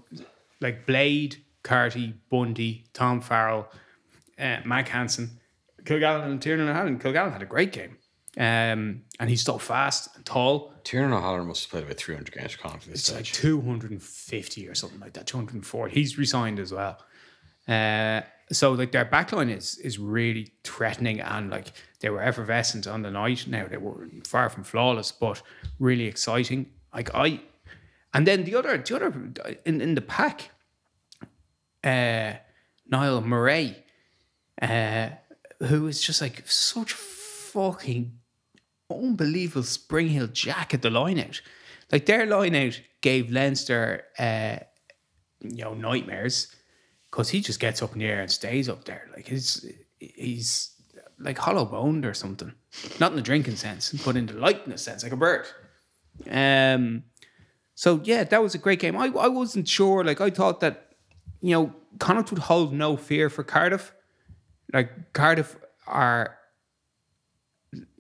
[0.60, 3.68] like Blade, Carty, Bundee, Tom Farrell,
[4.40, 5.38] uh, Mack Hansen,
[5.84, 6.98] Kilgallen and Tiernan O'Halloran.
[6.98, 7.96] Kilgallen had a great game.
[8.36, 10.72] Um, and he's so fast and tall.
[10.82, 15.00] Tiernan O'Halloran must have played about 300 games for Connacht It's like 250 or something
[15.00, 15.94] like that, 240.
[15.94, 16.98] He's resigned as well.
[17.68, 18.22] Uh,
[18.52, 23.10] so like their backline is is really threatening and like they were effervescent on the
[23.10, 23.46] night.
[23.46, 25.40] Now they were far from flawless, but
[25.78, 26.70] really exciting.
[26.92, 27.40] Like I,
[28.12, 29.12] and then the other the other
[29.64, 30.50] in in the pack,
[31.82, 32.34] uh,
[32.86, 33.76] Niall Murray,
[34.60, 35.10] uh,
[35.60, 38.18] who is just like such fucking
[38.94, 41.40] unbelievable spring heel jack at the line out.
[41.92, 44.56] Like their line out gave Leinster, uh,
[45.40, 46.54] you know, nightmares
[47.10, 49.08] because he just gets up in the air and stays up there.
[49.14, 49.66] Like he's
[49.98, 50.74] he's
[51.18, 52.52] like hollow boned or something.
[52.98, 55.46] Not in the drinking sense, but in the lightness sense, like a bird.
[56.30, 57.04] Um.
[57.76, 58.96] So yeah, that was a great game.
[58.96, 60.04] I I wasn't sure.
[60.04, 60.94] Like I thought that,
[61.40, 63.92] you know, Connacht would hold no fear for Cardiff.
[64.72, 66.38] Like Cardiff are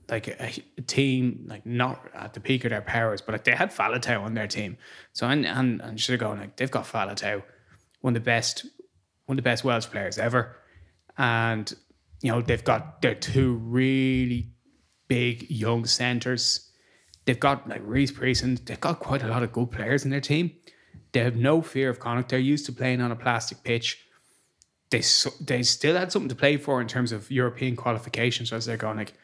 [0.08, 3.52] like a, a team like not at the peak of their powers, but like they
[3.52, 4.76] had Faletau on their team.
[5.12, 7.42] So and and and should have gone like they've got Faletau,
[8.00, 8.66] one of the best,
[9.26, 10.56] one of the best Welsh players ever,
[11.16, 11.72] and
[12.22, 14.48] you know they've got their two really
[15.08, 16.70] big young centers.
[17.24, 20.20] They've got like Reese Priest, they've got quite a lot of good players in their
[20.20, 20.52] team.
[21.12, 22.28] They have no fear of Connacht.
[22.28, 24.04] They're used to playing on a plastic pitch.
[24.90, 25.02] They
[25.40, 28.52] they still had something to play for in terms of European qualifications.
[28.52, 29.14] As they're going like,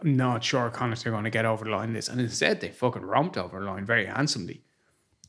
[0.00, 2.70] I'm not sure Connacht are going to get over the line this, and instead they
[2.70, 4.62] fucking romped over the line very handsomely,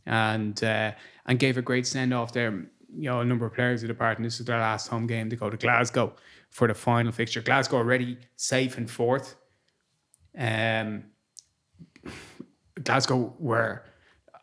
[0.05, 0.91] and uh,
[1.25, 2.51] and gave a great send off there.
[2.95, 4.19] You know, a number of players who departed.
[4.19, 6.13] And this is their last home game to go to Glasgow
[6.51, 7.41] for the final fixture.
[7.41, 9.35] Glasgow already safe in fourth.
[10.37, 11.05] Um,
[12.83, 13.83] Glasgow were,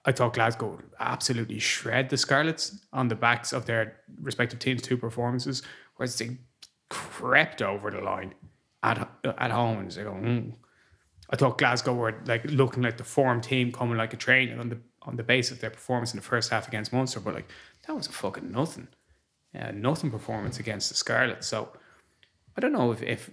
[0.04, 4.96] I thought Glasgow absolutely shred the Scarlets on the backs of their respective teams' two
[4.96, 5.62] performances,
[5.94, 6.38] whereas they
[6.90, 8.34] crept over the line
[8.82, 10.12] at at home and they go.
[10.12, 10.52] Mm.
[11.32, 14.68] I thought Glasgow were like looking like the form team coming like a train on
[14.68, 17.48] the on the base of their performance in the first half against Munster, but like
[17.86, 18.88] that was a fucking nothing,
[19.58, 21.42] uh, nothing performance against the Scarlet.
[21.44, 21.70] So
[22.56, 23.30] I don't know if, if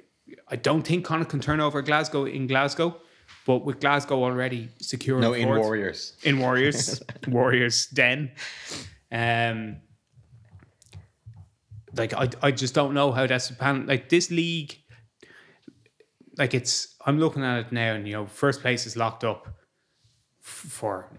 [0.48, 3.02] I don't think Connacht can turn over Glasgow in Glasgow,
[3.46, 6.14] but with Glasgow already secure No, in Warriors.
[6.24, 8.32] in Warriors, Warriors den.
[9.12, 9.78] Um,
[11.98, 13.86] like I, I just don't know how that's pan.
[13.88, 14.78] Like this league,
[16.38, 16.96] like it's.
[17.06, 19.48] I'm looking at it now, and you know, first place is locked up
[20.42, 21.10] f- for,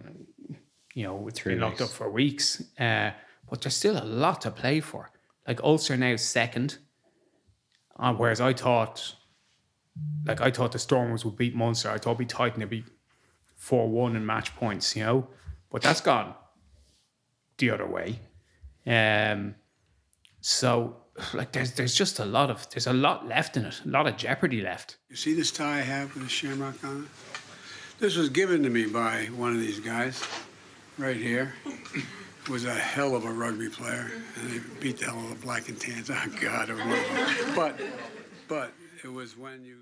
[0.94, 2.62] you know, it's been locked up for weeks.
[2.78, 3.10] Uh,
[3.48, 5.10] but there's still a lot to play for.
[5.46, 6.78] Like Ulster now second,
[7.98, 9.14] uh, whereas I thought,
[10.26, 11.88] like I thought the Stormers would beat Munster.
[11.88, 12.84] I thought it'd be tight and they'd be
[13.56, 15.28] four one in match points, you know.
[15.70, 16.34] But that's gone
[17.56, 18.20] the other way.
[18.86, 19.54] Um
[20.40, 20.96] so
[21.34, 24.06] like there's there's just a lot of there's a lot left in it, a lot
[24.06, 24.96] of jeopardy left.
[25.10, 27.08] You see this tie I have with a shamrock on it?
[28.00, 30.22] This was given to me by one of these guys
[30.98, 31.54] right here.
[32.48, 35.44] Was a hell of a rugby player, and they beat the hell out of the
[35.44, 36.08] black and tans.
[36.14, 37.54] Oh God, it was.
[37.54, 37.80] But,
[38.46, 38.72] but
[39.04, 39.76] it was when you.